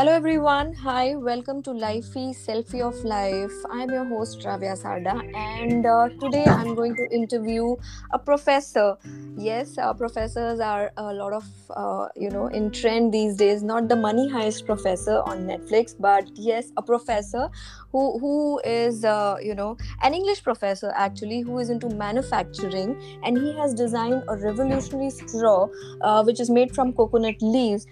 Hello 0.00 0.12
everyone. 0.12 0.72
Hi, 0.82 1.14
welcome 1.14 1.62
to 1.64 1.72
Lifie 1.72 2.34
Selfie 2.34 2.80
of 2.80 2.94
Life. 3.04 3.52
I'm 3.70 3.90
your 3.90 4.06
host 4.06 4.40
Ravya 4.40 4.74
Sarda, 4.82 5.14
and 5.36 5.84
uh, 5.84 6.08
today 6.18 6.46
I'm 6.46 6.74
going 6.74 6.96
to 6.96 7.06
interview 7.14 7.76
a 8.10 8.18
professor. 8.18 8.96
Yes, 9.36 9.76
uh, 9.76 9.92
professors 9.92 10.58
are 10.58 10.90
a 10.96 11.12
lot 11.12 11.34
of 11.34 11.44
uh, 11.68 12.08
you 12.16 12.30
know 12.30 12.46
in 12.46 12.70
trend 12.70 13.12
these 13.12 13.36
days. 13.36 13.62
Not 13.62 13.90
the 13.90 13.96
money 13.96 14.26
heist 14.26 14.64
professor 14.64 15.18
on 15.32 15.44
Netflix, 15.46 15.94
but 16.00 16.30
yes, 16.34 16.72
a 16.78 16.82
professor 16.82 17.50
who 17.92 18.18
who 18.18 18.60
is 18.64 19.04
uh, 19.04 19.36
you 19.42 19.54
know 19.54 19.76
an 20.02 20.14
English 20.14 20.42
professor 20.42 20.92
actually 20.94 21.40
who 21.40 21.58
is 21.58 21.70
into 21.70 21.88
manufacturing, 21.88 22.96
and 23.22 23.38
he 23.38 23.56
has 23.56 23.74
designed 23.74 24.22
a 24.28 24.36
revolutionary 24.36 25.10
straw 25.10 25.68
uh, 26.00 26.22
which 26.24 26.40
is 26.40 26.50
made 26.50 26.72
from 26.74 26.92
coconut 26.92 27.36
leaves, 27.40 27.86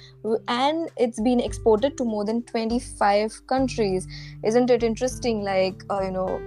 and 0.49 0.91
it's 0.97 1.21
been 1.21 1.41
exported 1.41 1.97
to 1.97 2.05
more 2.05 2.25
than 2.25 2.43
25 2.45 3.47
countries. 3.47 4.07
Isn't 4.43 4.71
it 4.71 4.83
interesting? 4.83 5.43
Like 5.43 5.85
uh, 5.91 6.01
you 6.03 6.11
know 6.11 6.43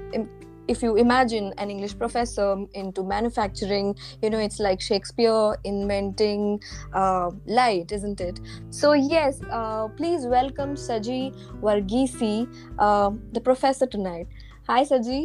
if 0.71 0.81
you 0.85 0.95
imagine 1.03 1.53
an 1.57 1.70
english 1.70 1.95
professor 2.02 2.49
into 2.81 3.03
manufacturing 3.03 3.93
you 4.21 4.29
know 4.29 4.39
it's 4.39 4.59
like 4.59 4.79
shakespeare 4.79 5.57
inventing 5.63 6.59
uh, 6.93 7.29
light 7.45 7.91
isn't 7.91 8.21
it? 8.21 8.39
So 8.70 8.93
yes 8.93 9.41
uh, 9.52 9.88
please 9.99 10.26
welcome 10.26 10.76
saji 10.76 11.20
varghese 11.65 12.48
uh, 12.79 13.12
the 13.34 13.41
professor 13.41 13.85
tonight. 13.85 14.27
Hi 14.67 14.84
saji. 14.91 15.20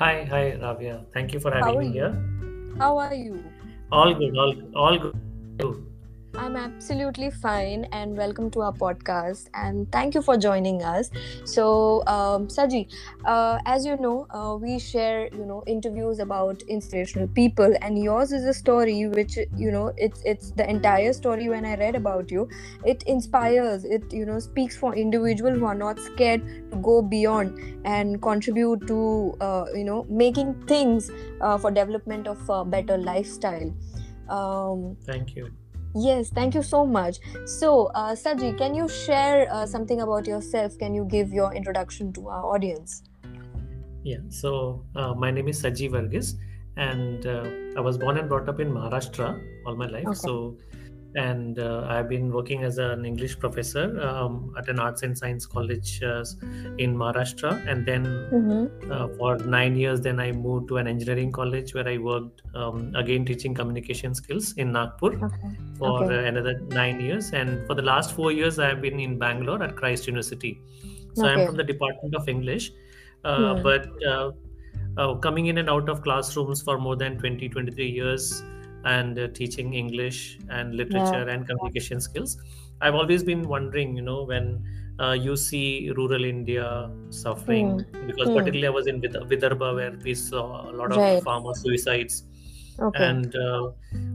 Hi 0.00 0.24
hi 0.32 0.44
ravya. 0.64 0.98
Thank 1.14 1.32
you 1.34 1.40
for 1.40 1.54
having 1.54 1.78
me 1.78 1.92
here. 1.92 2.12
How 2.78 2.92
are 2.98 3.14
you? 3.14 3.42
All 3.92 4.14
good 4.14 4.36
all, 4.44 4.54
all 4.74 4.98
good 4.98 5.91
I'm 6.38 6.56
absolutely 6.56 7.30
fine 7.30 7.84
and 7.92 8.16
welcome 8.16 8.50
to 8.52 8.62
our 8.62 8.72
podcast 8.72 9.48
and 9.54 9.90
thank 9.92 10.14
you 10.14 10.22
for 10.22 10.36
joining 10.38 10.82
us. 10.82 11.10
So, 11.44 12.02
um, 12.06 12.48
Saji, 12.48 12.90
uh, 13.24 13.58
as 13.66 13.84
you 13.84 13.96
know, 13.98 14.26
uh, 14.30 14.56
we 14.56 14.78
share 14.78 15.28
you 15.32 15.44
know 15.44 15.62
interviews 15.66 16.18
about 16.20 16.62
inspirational 16.68 17.28
people, 17.28 17.74
and 17.82 17.98
yours 18.02 18.32
is 18.32 18.44
a 18.44 18.54
story 18.54 19.06
which 19.08 19.36
you 19.56 19.70
know 19.70 19.92
it's 19.98 20.22
it's 20.24 20.50
the 20.52 20.68
entire 20.68 21.12
story. 21.12 21.48
When 21.50 21.66
I 21.66 21.76
read 21.76 21.94
about 21.96 22.30
you, 22.30 22.48
it 22.82 23.02
inspires. 23.04 23.84
It 23.84 24.10
you 24.12 24.24
know 24.24 24.38
speaks 24.38 24.76
for 24.76 24.94
individuals 24.94 25.58
who 25.58 25.66
are 25.66 25.74
not 25.84 26.00
scared 26.00 26.42
to 26.70 26.76
go 26.78 27.02
beyond 27.02 27.58
and 27.84 28.20
contribute 28.22 28.86
to 28.88 29.34
uh, 29.40 29.66
you 29.74 29.84
know 29.84 30.06
making 30.08 30.54
things 30.66 31.10
uh, 31.42 31.58
for 31.58 31.70
development 31.70 32.26
of 32.26 32.48
a 32.48 32.64
better 32.64 32.96
lifestyle. 32.96 33.72
Um, 34.28 34.96
thank 35.04 35.36
you 35.36 35.50
Yes, 35.94 36.30
thank 36.30 36.54
you 36.54 36.62
so 36.62 36.86
much. 36.86 37.18
So, 37.44 37.86
uh, 37.94 38.14
Saji, 38.14 38.56
can 38.56 38.74
you 38.74 38.88
share 38.88 39.52
uh, 39.52 39.66
something 39.66 40.00
about 40.00 40.26
yourself? 40.26 40.78
Can 40.78 40.94
you 40.94 41.04
give 41.04 41.32
your 41.32 41.52
introduction 41.54 42.12
to 42.14 42.28
our 42.28 42.44
audience? 42.46 43.02
Yeah, 44.02 44.18
so 44.28 44.84
uh, 44.96 45.14
my 45.14 45.30
name 45.30 45.48
is 45.48 45.62
Saji 45.62 45.90
Varghese, 45.90 46.34
and 46.76 47.26
uh, 47.26 47.44
I 47.76 47.80
was 47.80 47.98
born 47.98 48.18
and 48.18 48.28
brought 48.28 48.48
up 48.48 48.58
in 48.58 48.72
Maharashtra 48.72 49.40
all 49.66 49.76
my 49.76 49.86
life. 49.86 50.06
Okay. 50.06 50.14
So, 50.14 50.56
and 51.14 51.58
uh, 51.58 51.86
I've 51.88 52.08
been 52.08 52.32
working 52.32 52.64
as 52.64 52.78
an 52.78 53.04
English 53.04 53.38
professor 53.38 54.00
um, 54.00 54.54
at 54.58 54.68
an 54.68 54.78
arts 54.78 55.02
and 55.02 55.16
science 55.16 55.46
college 55.46 56.02
uh, 56.02 56.24
in 56.78 56.96
Maharashtra, 56.96 57.66
and 57.68 57.86
then 57.86 58.04
mm-hmm. 58.04 58.90
uh, 58.90 59.08
for 59.18 59.36
nine 59.38 59.76
years, 59.76 60.00
then 60.00 60.20
I 60.20 60.32
moved 60.32 60.68
to 60.68 60.78
an 60.78 60.86
engineering 60.86 61.32
college 61.32 61.74
where 61.74 61.88
I 61.88 61.98
worked 61.98 62.42
um, 62.54 62.94
again 62.94 63.24
teaching 63.24 63.54
communication 63.54 64.14
skills 64.14 64.54
in 64.56 64.72
Nagpur 64.72 65.14
okay. 65.24 65.36
for 65.78 66.04
okay. 66.04 66.28
another 66.28 66.60
nine 66.68 67.00
years, 67.00 67.32
and 67.32 67.66
for 67.66 67.74
the 67.74 67.82
last 67.82 68.14
four 68.14 68.32
years, 68.32 68.58
I've 68.58 68.80
been 68.80 68.98
in 68.98 69.18
Bangalore 69.18 69.62
at 69.62 69.76
Christ 69.76 70.06
University. 70.06 70.60
So 71.14 71.26
I'm 71.26 71.46
from 71.46 71.56
the 71.56 71.64
Department 71.64 72.14
of 72.14 72.26
English, 72.26 72.72
mm. 73.22 73.62
but 73.62 73.86
uh, 74.02 74.30
uh, 74.96 75.14
coming 75.16 75.46
in 75.46 75.58
and 75.58 75.68
out 75.68 75.88
of 75.88 76.02
classrooms 76.02 76.62
for 76.62 76.78
more 76.78 76.96
than 76.96 77.18
20 77.18 77.48
23 77.48 77.86
years 77.86 78.42
and 78.84 79.18
uh, 79.18 79.28
teaching 79.28 79.74
english 79.74 80.38
and 80.50 80.74
literature 80.74 81.24
yeah. 81.26 81.32
and 81.32 81.46
communication 81.46 82.00
skills 82.00 82.36
i've 82.80 82.94
always 82.94 83.22
been 83.22 83.46
wondering 83.48 83.96
you 83.96 84.02
know 84.02 84.24
when 84.24 84.64
uh, 85.00 85.12
you 85.12 85.36
see 85.36 85.90
rural 85.96 86.24
india 86.24 86.90
suffering 87.10 87.70
mm. 87.78 88.06
because 88.06 88.28
mm. 88.28 88.36
particularly 88.36 88.66
i 88.66 88.70
was 88.70 88.86
in 88.86 89.00
vidarbha 89.00 89.74
where 89.74 89.94
we 90.04 90.14
saw 90.14 90.70
a 90.70 90.72
lot 90.72 90.90
of 90.92 90.98
right. 90.98 91.22
farmer 91.22 91.54
suicides 91.54 92.24
okay. 92.78 93.04
and 93.04 93.36
uh, 93.36 93.70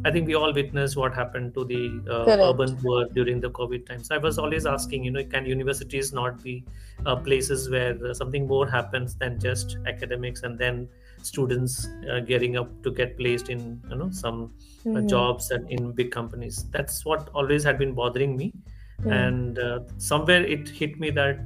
i 0.05 0.11
think 0.11 0.27
we 0.27 0.35
all 0.35 0.53
witnessed 0.53 0.97
what 0.97 1.13
happened 1.13 1.53
to 1.53 1.65
the 1.65 1.81
uh, 2.09 2.49
urban 2.49 2.75
poor 2.77 3.05
during 3.17 3.39
the 3.39 3.49
covid 3.49 3.85
times 3.85 4.11
i 4.11 4.17
was 4.17 4.37
always 4.37 4.65
asking 4.65 5.03
you 5.03 5.11
know 5.11 5.23
can 5.23 5.45
universities 5.45 6.13
not 6.13 6.41
be 6.43 6.63
uh, 7.05 7.15
places 7.15 7.69
where 7.69 8.13
something 8.13 8.47
more 8.47 8.67
happens 8.67 9.15
than 9.15 9.39
just 9.39 9.77
academics 9.87 10.43
and 10.43 10.57
then 10.57 10.87
students 11.27 11.87
uh, 12.11 12.19
gearing 12.19 12.57
up 12.57 12.69
to 12.83 12.91
get 12.91 13.17
placed 13.17 13.49
in 13.49 13.81
you 13.89 13.97
know 14.01 14.09
some 14.11 14.53
mm. 14.85 15.09
jobs 15.09 15.51
and 15.51 15.69
in 15.71 15.91
big 15.91 16.11
companies 16.11 16.65
that's 16.71 17.05
what 17.05 17.29
always 17.33 17.63
had 17.63 17.77
been 17.77 17.93
bothering 17.93 18.35
me 18.37 18.53
mm. 19.01 19.11
and 19.11 19.59
uh, 19.59 19.79
somewhere 19.97 20.43
it 20.43 20.67
hit 20.69 20.99
me 20.99 21.09
that 21.09 21.39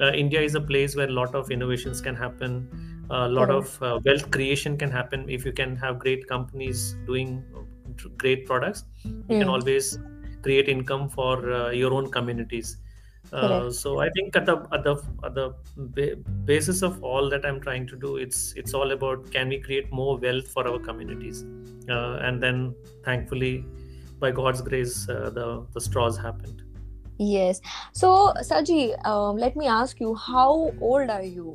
uh, 0.00 0.12
india 0.12 0.40
is 0.40 0.54
a 0.54 0.60
place 0.60 0.96
where 0.96 1.08
a 1.08 1.16
lot 1.20 1.34
of 1.34 1.50
innovations 1.50 2.00
can 2.00 2.14
happen 2.14 2.68
a 3.10 3.28
lot 3.28 3.50
of 3.50 3.82
uh, 3.82 4.00
wealth 4.04 4.30
creation 4.30 4.78
can 4.78 4.90
happen 4.90 5.28
if 5.28 5.44
you 5.44 5.52
can 5.52 5.76
have 5.76 5.98
great 5.98 6.26
companies 6.26 6.96
doing 7.06 7.44
great 8.18 8.46
products 8.46 8.84
you 9.04 9.38
can 9.38 9.42
hmm. 9.42 9.50
always 9.50 9.98
create 10.42 10.68
income 10.68 11.08
for 11.08 11.52
uh, 11.52 11.70
your 11.70 11.92
own 11.92 12.10
communities 12.10 12.78
uh, 13.32 13.70
so 13.70 14.00
I 14.00 14.10
think 14.10 14.36
at 14.36 14.46
the 14.46 14.56
at 14.72 14.84
the 14.84 14.96
at 15.24 15.34
the 15.34 15.54
basis 16.44 16.82
of 16.82 17.02
all 17.02 17.28
that 17.30 17.44
I'm 17.44 17.60
trying 17.60 17.86
to 17.88 17.96
do, 17.96 18.16
it's 18.16 18.52
it's 18.56 18.74
all 18.74 18.92
about 18.92 19.30
can 19.30 19.48
we 19.48 19.58
create 19.60 19.90
more 19.92 20.18
wealth 20.18 20.48
for 20.48 20.66
our 20.68 20.78
communities, 20.78 21.44
uh, 21.88 22.18
and 22.22 22.42
then 22.42 22.74
thankfully, 23.04 23.64
by 24.20 24.30
God's 24.30 24.62
grace, 24.62 25.08
uh, 25.08 25.30
the 25.30 25.66
the 25.72 25.80
straws 25.80 26.16
happened. 26.16 26.62
Yes. 27.18 27.60
So 27.92 28.32
Saji, 28.40 29.06
um, 29.06 29.36
let 29.36 29.56
me 29.56 29.66
ask 29.66 30.00
you, 30.00 30.14
how 30.14 30.72
old 30.80 31.10
are 31.10 31.22
you? 31.22 31.54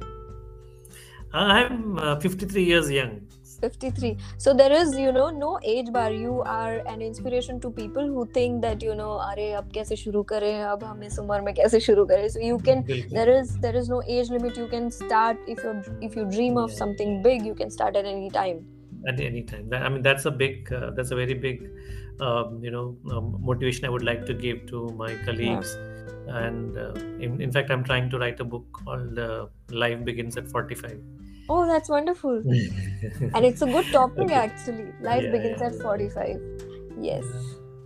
I'm 1.34 2.00
uh, 2.00 2.20
53 2.20 2.64
years 2.64 2.90
young. 2.90 3.22
53 3.62 4.18
so 4.38 4.54
there 4.54 4.72
is 4.72 4.98
you 4.98 5.12
know 5.12 5.30
no 5.30 5.60
age 5.64 5.92
bar. 5.92 6.12
You 6.12 6.42
are 6.46 6.78
an 6.94 7.02
inspiration 7.02 7.60
to 7.62 7.72
people 7.72 8.08
who 8.08 8.26
think 8.38 8.62
that 8.62 8.82
you 8.82 8.96
know 8.96 9.12
are 9.28 9.40
ab 9.60 9.72
kaise 9.78 9.94
shuru 10.04 10.24
ab 10.72 10.84
mein 11.04 11.56
kaise 11.62 11.78
shuru 11.88 12.08
so 12.32 12.40
you 12.40 12.58
can 12.60 12.84
there 13.12 13.30
is 13.38 13.56
there 13.68 13.76
is 13.76 13.90
no 13.90 14.02
age 14.08 14.30
limit. 14.30 14.58
You 14.58 14.68
can 14.68 14.92
start 14.92 15.38
if 15.48 15.64
you 15.64 15.76
if 16.02 16.16
you 16.16 16.26
dream 16.26 16.58
of 16.58 16.72
something 16.72 17.22
big 17.22 17.46
you 17.46 17.56
can 17.56 17.70
start 17.70 17.96
at 17.96 18.06
any 18.06 18.30
time. 18.30 18.66
At 19.08 19.20
any 19.20 19.44
time. 19.44 19.70
I 19.74 19.90
mean 19.90 20.02
that's 20.02 20.26
a 20.26 20.32
big 20.32 20.74
uh, 20.74 20.92
that's 20.92 21.12
a 21.12 21.16
very 21.16 21.34
big 21.34 21.70
um, 22.20 22.60
you 22.64 22.72
know 22.72 22.98
um, 23.12 23.38
motivation 23.40 23.86
i 23.86 23.90
would 23.90 24.04
like 24.04 24.26
to 24.26 24.34
give 24.34 24.66
to 24.68 24.90
my 25.04 25.16
colleagues. 25.26 25.78
Yeah. 25.78 25.96
and 26.38 26.78
uh, 26.78 26.94
in, 27.26 27.42
in, 27.42 27.52
fact 27.52 27.72
i'm 27.72 27.84
trying 27.84 28.10
to 28.10 28.20
write 28.20 28.40
a 28.40 28.44
book 28.44 28.66
called 28.72 29.18
uh, 29.18 29.48
life 29.72 30.04
begins 30.06 30.38
at 30.38 30.48
45 30.48 31.00
Oh, 31.50 31.66
that's 31.66 31.90
wonderful. 31.90 32.38
and 33.36 33.46
it's 33.46 33.62
a 33.62 33.66
good 33.66 33.86
topic 33.92 34.32
actually. 34.32 34.92
Life 35.02 35.24
yeah, 35.24 35.32
begins 35.32 35.62
yeah. 35.62 35.68
at 35.68 35.76
45. 35.76 36.40
Yes. 37.00 37.26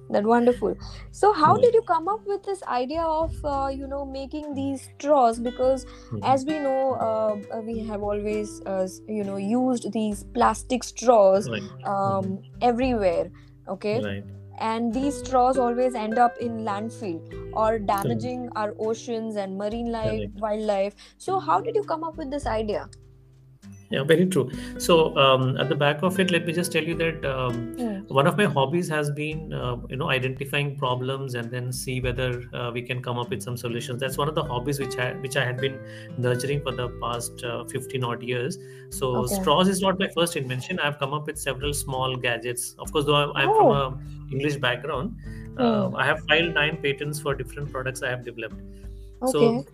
That 0.09 0.25
wonderful. 0.25 0.75
So, 1.11 1.33
how 1.33 1.55
did 1.57 1.73
you 1.73 1.81
come 1.81 2.07
up 2.07 2.27
with 2.27 2.43
this 2.43 2.61
idea 2.63 3.01
of 3.01 3.33
uh, 3.43 3.69
you 3.73 3.87
know 3.87 4.05
making 4.05 4.53
these 4.53 4.89
straws? 4.99 5.39
Because 5.39 5.85
mm-hmm. 5.85 6.19
as 6.23 6.45
we 6.45 6.59
know, 6.59 6.93
uh, 6.93 7.61
we 7.61 7.79
have 7.79 8.03
always 8.03 8.61
uh, 8.65 8.87
you 9.07 9.23
know 9.23 9.37
used 9.37 9.91
these 9.91 10.23
plastic 10.35 10.83
straws 10.83 11.49
right. 11.49 11.63
um, 11.85 12.23
mm-hmm. 12.25 12.35
everywhere. 12.61 13.31
Okay. 13.67 14.03
Right 14.03 14.23
and 14.59 14.93
these 14.93 15.17
straws 15.17 15.57
always 15.57 15.95
end 15.95 16.19
up 16.19 16.37
in 16.37 16.59
landfill 16.59 17.19
or 17.53 17.79
damaging 17.79 18.49
our 18.55 18.75
oceans 18.79 19.35
and 19.35 19.57
marine 19.57 19.91
life 19.91 20.29
wildlife 20.35 20.93
so 21.17 21.39
how 21.39 21.59
did 21.59 21.75
you 21.75 21.83
come 21.83 22.03
up 22.03 22.15
with 22.17 22.29
this 22.29 22.45
idea 22.45 22.87
yeah 23.93 24.03
very 24.11 24.25
true 24.25 24.49
so 24.77 25.15
um, 25.23 25.57
at 25.57 25.69
the 25.69 25.75
back 25.75 26.01
of 26.07 26.19
it 26.19 26.31
let 26.31 26.45
me 26.45 26.53
just 26.59 26.71
tell 26.71 26.83
you 26.83 26.95
that 26.95 27.25
um, 27.31 27.75
yeah. 27.77 27.99
one 28.19 28.27
of 28.31 28.37
my 28.37 28.45
hobbies 28.45 28.89
has 28.89 29.11
been 29.11 29.53
uh, 29.53 29.75
you 29.89 29.97
know 30.01 30.09
identifying 30.09 30.75
problems 30.77 31.35
and 31.35 31.51
then 31.51 31.71
see 31.71 31.99
whether 32.01 32.29
uh, 32.53 32.71
we 32.73 32.81
can 32.81 33.01
come 33.01 33.19
up 33.19 33.29
with 33.29 33.43
some 33.47 33.55
solutions 33.55 33.99
that's 33.99 34.17
one 34.17 34.27
of 34.27 34.35
the 34.35 34.43
hobbies 34.43 34.79
which 34.79 34.97
i 34.97 35.11
which 35.25 35.37
i 35.37 35.45
had 35.45 35.61
been 35.65 35.77
nurturing 36.17 36.61
for 36.61 36.71
the 36.81 36.89
past 37.03 37.43
uh, 37.43 37.63
15 37.65 38.03
odd 38.03 38.23
years 38.23 38.57
so 38.89 39.15
okay. 39.17 39.35
straws 39.35 39.67
is 39.67 39.81
not 39.81 39.99
my 39.99 40.09
first 40.15 40.35
invention 40.35 40.79
i've 40.79 40.99
come 40.99 41.13
up 41.13 41.27
with 41.27 41.37
several 41.37 41.73
small 41.73 42.15
gadgets 42.15 42.75
of 42.79 42.91
course 42.91 43.05
though 43.05 43.15
i'm, 43.15 43.31
I'm 43.35 43.49
oh. 43.49 43.57
from 43.59 43.71
a 43.77 44.33
english 44.33 44.57
background 44.57 45.15
mm. 45.55 45.93
i 45.95 46.05
have 46.05 46.21
filed 46.27 46.55
nine 46.55 46.77
patents 46.87 47.19
for 47.19 47.35
different 47.35 47.71
products 47.71 48.01
i 48.01 48.09
have 48.09 48.23
developed 48.23 48.55
okay. 49.21 49.31
so 49.31 49.65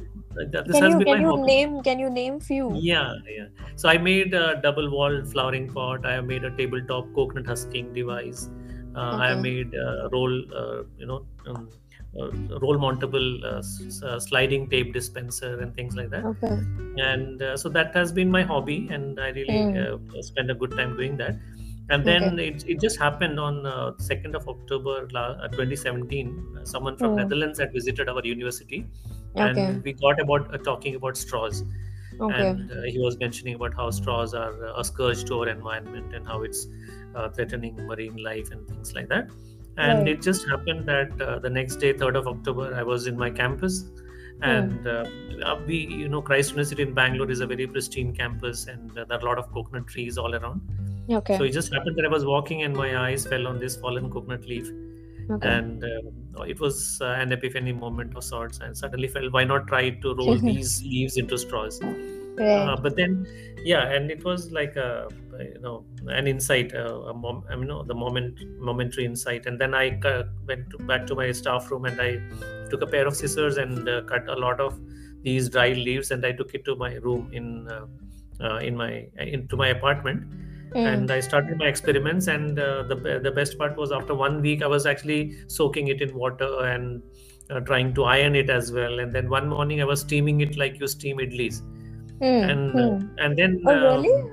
this 0.66 0.80
can 0.80 0.86
has 0.86 0.94
you, 0.94 1.02
been 1.04 1.08
can 1.08 1.22
you 1.22 1.32
hobby. 1.32 1.52
name 1.52 1.82
can 1.84 2.00
you 2.00 2.10
name 2.10 2.40
few 2.40 2.84
yeah 2.90 3.14
yeah 3.36 3.48
so 3.76 3.90
i 3.90 3.98
made 3.98 4.34
a 4.34 4.62
double 4.62 4.90
walled 4.96 5.28
flowering 5.32 5.68
pot 5.74 6.06
i 6.06 6.14
have 6.14 6.26
made 6.26 6.44
a 6.44 6.52
tabletop 6.58 7.12
coconut 7.16 7.48
husking 7.48 7.92
device 7.94 8.48
uh, 8.96 9.14
okay. 9.14 9.24
i 9.24 9.28
have 9.30 9.40
made 9.40 9.74
a 9.74 10.10
roll 10.12 10.36
uh, 10.62 10.84
you 10.98 11.06
know 11.08 11.26
um, 11.48 11.70
uh, 12.20 12.30
roll 12.66 12.78
mountable 12.78 13.28
uh, 13.52 13.62
uh, 14.08 14.20
sliding 14.20 14.70
tape 14.70 14.94
dispenser 14.94 15.60
and 15.62 15.74
things 15.76 15.96
like 15.96 16.10
that 16.12 16.26
Okay. 16.26 16.60
and 16.98 17.42
uh, 17.42 17.58
so 17.58 17.70
that 17.70 17.94
has 17.96 18.12
been 18.12 18.30
my 18.30 18.44
hobby 18.44 18.88
and 18.92 19.20
i 19.20 19.30
really 19.30 19.62
Mm. 19.68 19.84
uh, 19.84 19.98
spend 20.22 20.52
a 20.52 20.56
good 20.56 20.76
time 20.78 20.96
doing 20.96 21.18
that 21.18 21.36
and 21.92 22.06
then 22.06 22.38
it, 22.38 22.64
it 22.68 22.80
just 22.80 23.00
happened 23.00 23.40
on 23.40 23.66
uh, 23.66 23.92
2nd 23.98 24.36
of 24.36 24.48
october 24.48 25.08
la- 25.12 25.38
uh, 25.44 25.48
2017 25.50 26.58
uh, 26.60 26.66
someone 26.66 26.98
from 26.98 27.16
Mm. 27.16 27.16
netherlands 27.16 27.60
had 27.60 27.72
visited 27.74 28.10
our 28.10 28.22
university 28.26 28.88
Okay. 29.36 29.76
and 29.76 29.84
we 29.84 29.94
got 29.94 30.20
about 30.20 30.54
uh, 30.54 30.58
talking 30.58 30.96
about 30.96 31.18
straws 31.18 31.64
Okay. 32.20 32.50
and 32.50 32.72
uh, 32.72 32.82
he 32.84 33.00
was 33.00 33.18
mentioning 33.20 33.56
about 33.56 33.74
how 33.76 33.90
straws 33.90 34.34
are 34.34 34.54
a 34.78 34.84
scourge 34.84 35.24
to 35.26 35.40
our 35.40 35.48
environment 35.50 36.14
and 36.14 36.28
how 36.28 36.42
it's 36.44 36.68
uh, 37.16 37.30
threatening 37.30 37.76
marine 37.88 38.18
life 38.18 38.52
and 38.52 38.68
things 38.68 38.94
like 38.94 39.08
that 39.10 39.30
and 39.78 40.00
Right. 40.00 40.08
it 40.08 40.22
just 40.22 40.48
happened 40.50 40.86
that 40.88 41.22
uh, 41.22 41.40
the 41.40 41.50
next 41.50 41.78
day 41.78 41.94
3rd 41.94 42.16
of 42.18 42.28
october 42.28 42.74
i 42.76 42.84
was 42.84 43.08
in 43.08 43.18
my 43.18 43.30
campus 43.30 43.86
and 44.42 44.88
uh, 44.88 45.06
uh, 45.46 45.62
we 45.66 45.78
you 46.02 46.10
know 46.10 46.22
christ 46.22 46.52
university 46.52 46.82
in 46.84 46.94
bangalore 46.94 47.30
is 47.32 47.40
a 47.40 47.48
very 47.48 47.68
pristine 47.68 48.14
campus 48.16 48.68
and 48.68 48.98
uh, 48.98 49.06
there 49.06 49.18
are 49.18 49.22
a 49.22 49.26
lot 49.26 49.38
of 49.38 49.52
coconut 49.54 49.88
trees 49.88 50.18
all 50.18 50.36
around 50.36 50.62
Okay. 51.10 51.38
so 51.38 51.44
it 51.44 51.52
just 51.52 51.74
happened 51.74 51.98
that 51.98 52.06
i 52.06 52.10
was 52.18 52.26
walking 52.26 52.64
and 52.64 52.76
my 52.76 52.90
eyes 53.08 53.26
fell 53.28 53.48
on 53.48 53.60
this 53.60 53.76
fallen 53.78 54.10
coconut 54.10 54.46
leaf 54.46 54.70
Okay. 55.30 55.48
and 55.48 55.84
uh, 55.84 56.44
it 56.44 56.60
was 56.60 57.00
uh, 57.02 57.06
an 57.24 57.32
epiphany 57.32 57.72
moment 57.72 58.16
of 58.16 58.24
sorts 58.24 58.60
and 58.60 58.78
suddenly 58.78 59.08
felt 59.08 59.32
why 59.32 59.44
not 59.44 59.68
try 59.68 59.90
to 59.90 60.16
roll 60.16 60.38
these 60.52 60.82
leaves 60.84 61.18
into 61.18 61.38
straws 61.38 61.80
Right. 62.38 62.70
uh, 62.70 62.76
but 62.82 62.96
then 62.96 63.26
yeah 63.64 63.90
and 63.92 64.10
it 64.12 64.24
was 64.24 64.52
like 64.52 64.76
a 64.76 65.08
you 65.40 65.60
know 65.60 65.86
an 66.08 66.28
insight 66.28 66.74
uh, 66.74 67.02
a 67.12 67.14
mom 67.14 67.44
i 67.50 67.56
mean 67.56 67.68
no, 67.68 67.84
the 67.84 67.94
moment 67.94 68.40
momentary 68.60 69.06
insight 69.06 69.46
and 69.46 69.60
then 69.60 69.74
i 69.74 70.00
uh, 70.06 70.24
went 70.48 70.70
to, 70.72 70.78
back 70.80 71.06
to 71.08 71.16
my 71.16 71.32
staff 71.32 71.70
room 71.72 71.86
and 71.86 72.02
i 72.02 72.12
took 72.70 72.82
a 72.82 72.88
pair 72.88 73.06
of 73.08 73.16
scissors 73.16 73.58
and 73.58 73.88
uh, 73.90 74.02
cut 74.04 74.28
a 74.30 74.36
lot 74.36 74.60
of 74.60 74.80
these 75.22 75.50
dried 75.50 75.78
leaves 75.78 76.12
and 76.12 76.26
i 76.26 76.32
took 76.32 76.54
it 76.54 76.64
to 76.66 76.76
my 76.76 76.94
room 76.96 77.30
in 77.34 77.68
uh, 77.68 77.86
uh, 78.42 78.58
in 78.58 78.76
my 78.76 79.08
into 79.18 79.58
my 79.58 79.68
apartment 79.68 80.24
Mm. 80.76 80.86
and 80.94 81.12
I 81.12 81.20
started 81.20 81.58
my 81.58 81.66
experiments. 81.66 82.28
And 82.28 82.60
uh, 82.60 82.84
the 82.84 83.20
the 83.24 83.32
best 83.32 83.58
part 83.58 83.78
was 83.78 83.92
after 83.92 84.14
one 84.16 84.42
week, 84.42 84.62
I 84.62 84.68
was 84.68 84.86
actually 84.86 85.38
soaking 85.48 85.88
it 85.88 86.02
in 86.02 86.16
water 86.16 86.66
and 86.66 87.02
uh, 87.50 87.60
trying 87.62 87.94
to 87.96 88.04
iron 88.04 88.36
it 88.36 88.50
as 88.50 88.72
well. 88.72 89.00
And 89.00 89.12
then 89.12 89.30
one 89.30 89.48
morning, 89.50 89.82
I 89.82 89.86
was 89.86 90.02
steaming 90.02 90.42
it 90.42 90.58
like 90.58 90.80
you 90.80 90.88
steam 90.88 91.18
idlis. 91.18 91.62
Mm. 92.22 92.50
And 92.52 92.74
Mm. 92.74 93.04
uh, 93.04 93.24
and 93.24 93.38
then 93.38 93.62
Oh, 93.66 93.72
uh, 93.72 94.02
really? 94.02 94.32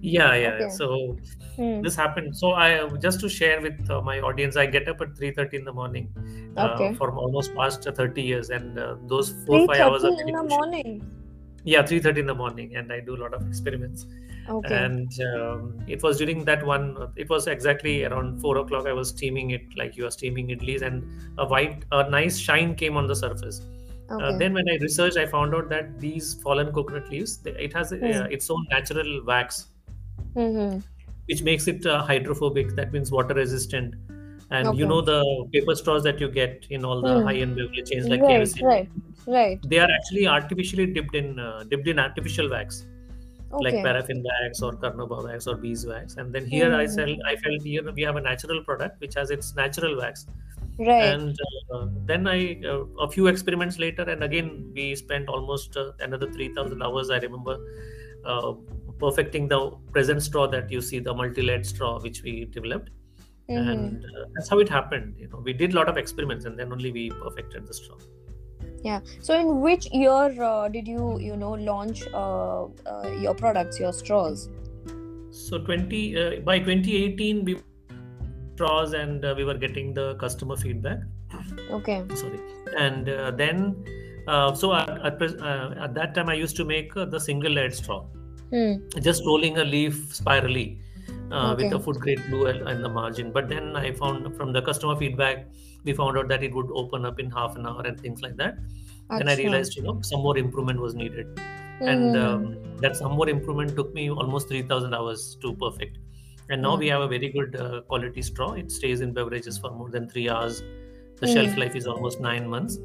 yeah, 0.00 0.34
yeah. 0.34 0.54
Okay. 0.54 0.68
So 0.70 1.16
Mm. 1.58 1.82
this 1.82 1.96
happened. 1.96 2.36
So 2.36 2.52
I 2.52 2.66
just 3.04 3.20
to 3.20 3.28
share 3.28 3.60
with 3.60 3.90
uh, 3.90 4.00
my 4.00 4.20
audience, 4.20 4.56
I 4.56 4.66
get 4.66 4.88
up 4.88 5.00
at 5.00 5.16
three 5.16 5.30
thirty 5.38 5.56
in 5.56 5.64
the 5.64 5.72
morning 5.72 6.08
uh, 6.56 6.66
Okay. 6.72 6.94
for 6.94 7.10
almost 7.12 7.54
past 7.54 7.86
uh, 7.86 7.92
thirty 7.92 8.22
years, 8.22 8.50
and 8.50 8.78
uh, 8.78 8.96
those 9.14 9.30
four 9.46 9.66
five 9.66 9.80
hours 9.86 10.02
3:30 10.02 10.28
in 10.28 10.34
the 10.40 10.44
morning. 10.56 10.92
Yeah, 11.64 11.82
three 11.84 11.98
thirty 11.98 12.20
in 12.20 12.26
the 12.26 12.34
morning, 12.42 12.76
and 12.76 12.92
I 12.92 13.00
do 13.00 13.16
a 13.16 13.20
lot 13.22 13.34
of 13.34 13.46
experiments 13.46 14.06
Okay. 14.48 14.74
and 14.74 15.12
um, 15.34 15.78
it 15.86 16.02
was 16.02 16.18
during 16.18 16.44
that 16.44 16.64
one 16.64 16.84
it 17.16 17.28
was 17.28 17.46
exactly 17.46 18.04
around 18.04 18.40
four 18.40 18.56
o'clock 18.58 18.86
i 18.86 18.92
was 18.92 19.10
steaming 19.10 19.50
it 19.50 19.62
like 19.76 19.96
you 19.96 20.06
are 20.06 20.10
steaming 20.10 20.48
idlis 20.48 20.80
and 20.82 21.04
a 21.38 21.46
white 21.46 21.84
a 21.92 22.08
nice 22.08 22.38
shine 22.38 22.74
came 22.74 22.96
on 22.96 23.06
the 23.06 23.16
surface 23.16 23.60
uh, 24.10 24.32
then 24.38 24.54
when 24.54 24.68
i 24.74 24.76
researched 24.80 25.18
i 25.18 25.26
found 25.26 25.54
out 25.54 25.68
that 25.68 26.00
these 26.00 26.34
fallen 26.42 26.72
coconut 26.72 27.10
leaves 27.10 27.40
it 27.46 27.72
has 27.74 27.92
uh, 27.92 27.96
Hmm. 27.96 28.32
its 28.38 28.50
own 28.50 28.64
natural 28.70 29.12
wax 29.32 29.66
Mm-hmm. 30.34 30.78
which 31.26 31.42
makes 31.42 31.66
it 31.68 31.84
uh, 31.86 32.02
hydrophobic 32.02 32.74
that 32.76 32.92
means 32.92 33.10
water 33.12 33.34
resistant 33.34 33.94
and 34.50 34.78
you 34.78 34.86
know 34.86 35.00
the 35.02 35.18
paper 35.52 35.74
straws 35.74 36.02
that 36.04 36.20
you 36.20 36.28
get 36.30 36.66
in 36.70 36.84
all 36.84 37.02
the 37.02 37.14
Hmm. 37.18 37.26
high-end 37.26 37.56
beverage 37.56 37.90
chains 37.90 38.08
like 38.08 38.22
Right. 38.22 38.40
KFC, 38.42 38.64
Right. 38.64 38.88
Right. 39.26 39.58
they 39.72 39.78
are 39.78 39.90
actually 39.96 40.26
artificially 40.26 40.86
dipped 40.86 41.14
in 41.14 41.38
uh, 41.38 41.64
dipped 41.72 41.86
in 41.86 41.98
artificial 41.98 42.48
wax 42.50 42.86
like 43.60 43.74
paraffin 43.82 44.22
wax 44.28 44.62
or 44.62 44.72
carnauba 44.82 45.18
wax 45.24 45.46
or 45.46 45.56
beeswax 45.56 46.16
and 46.16 46.34
then 46.34 46.44
here 46.46 46.72
i 46.74 46.84
Mhm. 46.84 46.94
sell 46.96 47.12
i 47.32 47.34
felt 47.44 47.62
here 47.62 47.92
we 47.98 48.02
have 48.02 48.16
a 48.16 48.20
natural 48.20 48.62
product 48.64 49.00
which 49.00 49.14
has 49.14 49.30
its 49.30 49.54
natural 49.54 49.96
wax 50.02 50.26
Right. 50.78 51.04
and 51.12 51.36
uh, 51.74 51.86
then 52.10 52.26
i 52.34 52.60
uh, 52.72 52.84
a 53.06 53.08
few 53.14 53.26
experiments 53.26 53.78
later 53.78 54.02
and 54.14 54.22
again 54.28 54.50
we 54.74 54.94
spent 54.94 55.28
almost 55.28 55.76
uh, 55.76 55.92
another 56.00 56.30
3000 56.36 56.82
hours 56.82 57.10
i 57.10 57.18
remember 57.26 57.56
uh, 58.24 58.52
perfecting 59.04 59.48
the 59.48 59.60
present 59.96 60.22
straw 60.22 60.46
that 60.46 60.70
you 60.70 60.80
see 60.80 60.98
the 61.08 61.14
multi-layered 61.22 61.66
straw 61.66 61.92
which 62.06 62.22
we 62.22 62.44
developed 62.58 62.90
Mhm. 63.48 63.58
and 63.72 64.04
uh, 64.04 64.24
that's 64.34 64.48
how 64.48 64.58
it 64.58 64.68
happened 64.68 65.16
you 65.18 65.28
know 65.28 65.40
we 65.48 65.52
did 65.52 65.72
a 65.72 65.76
lot 65.80 65.88
of 65.88 65.96
experiments 65.96 66.44
and 66.44 66.58
then 66.58 66.72
only 66.72 66.92
we 66.92 67.10
perfected 67.24 67.66
the 67.66 67.74
straw 67.74 67.98
Yeah. 68.84 69.00
So, 69.20 69.38
in 69.38 69.60
which 69.60 69.90
year 69.92 70.42
uh, 70.42 70.68
did 70.68 70.86
you, 70.86 71.18
you 71.18 71.36
know, 71.36 71.52
launch 71.52 72.06
uh, 72.14 72.64
uh, 72.64 73.10
your 73.20 73.34
products, 73.34 73.80
your 73.80 73.92
straws? 73.92 74.48
So 75.30 75.58
20 75.58 76.16
uh, 76.18 76.40
by 76.40 76.58
2018 76.58 77.44
we 77.44 77.58
straws 78.54 78.92
and 78.92 79.24
uh, 79.24 79.34
we 79.36 79.44
were 79.44 79.54
getting 79.54 79.94
the 79.94 80.14
customer 80.16 80.56
feedback. 80.56 80.98
Okay. 81.70 82.04
Sorry, 82.14 82.40
and 82.76 83.08
uh, 83.08 83.30
then 83.30 83.84
uh, 84.26 84.54
so 84.54 84.74
at, 84.74 84.90
at, 84.90 85.22
uh, 85.22 85.74
at 85.80 85.94
that 85.94 86.14
time 86.14 86.28
I 86.28 86.34
used 86.34 86.56
to 86.56 86.64
make 86.64 86.96
uh, 86.96 87.04
the 87.04 87.20
single 87.20 87.52
layered 87.52 87.74
straw, 87.74 88.04
Hmm. 88.50 88.74
just 89.00 89.24
rolling 89.26 89.58
a 89.58 89.64
leaf 89.64 90.14
spirally 90.14 90.80
uh, 91.30 91.54
with 91.56 91.66
Okay. 91.66 91.76
a 91.76 91.78
food 91.78 91.96
grade 92.00 92.22
glue 92.28 92.46
in 92.46 92.82
the 92.82 92.88
margin. 92.88 93.30
But 93.30 93.48
then 93.48 93.76
I 93.76 93.92
found 93.92 94.34
from 94.36 94.52
the 94.52 94.62
customer 94.62 94.96
feedback 94.96 95.46
we 95.84 95.92
found 95.92 96.18
out 96.18 96.28
that 96.28 96.42
it 96.42 96.54
would 96.54 96.70
open 96.72 97.04
up 97.04 97.18
in 97.20 97.30
half 97.30 97.56
an 97.56 97.66
hour 97.66 97.82
and 97.82 97.98
things 98.00 98.20
like 98.22 98.36
that. 98.36 98.58
Then 99.16 99.28
I 99.28 99.34
realized 99.34 99.76
you 99.76 99.82
know 99.82 100.00
some 100.02 100.20
more 100.22 100.36
improvement 100.38 100.80
was 100.80 100.94
needed 100.94 101.26
and 101.86 102.14
Mhm. 102.14 102.16
um, 102.16 102.76
that 102.80 102.96
some 102.96 103.12
more 103.12 103.28
improvement 103.28 103.74
took 103.76 103.92
me 103.94 104.10
almost 104.10 104.48
3000 104.48 104.94
hours 104.94 105.36
to 105.42 105.54
perfect 105.56 105.98
and 106.50 106.60
now 106.62 106.76
Mm. 106.76 106.78
we 106.78 106.88
have 106.88 107.00
a 107.02 107.08
very 107.08 107.28
good 107.30 107.56
uh, 107.56 107.80
quality 107.82 108.20
straw 108.22 108.52
it 108.52 108.70
stays 108.70 109.00
in 109.00 109.12
beverages 109.12 109.58
for 109.58 109.70
more 109.70 109.88
than 109.90 110.08
three 110.08 110.28
hours 110.28 110.62
the 111.20 111.26
Mm. 111.26 111.34
shelf 111.34 111.56
life 111.56 111.74
is 111.74 111.86
almost 111.86 112.20
nine 112.20 112.48
months 112.48 112.78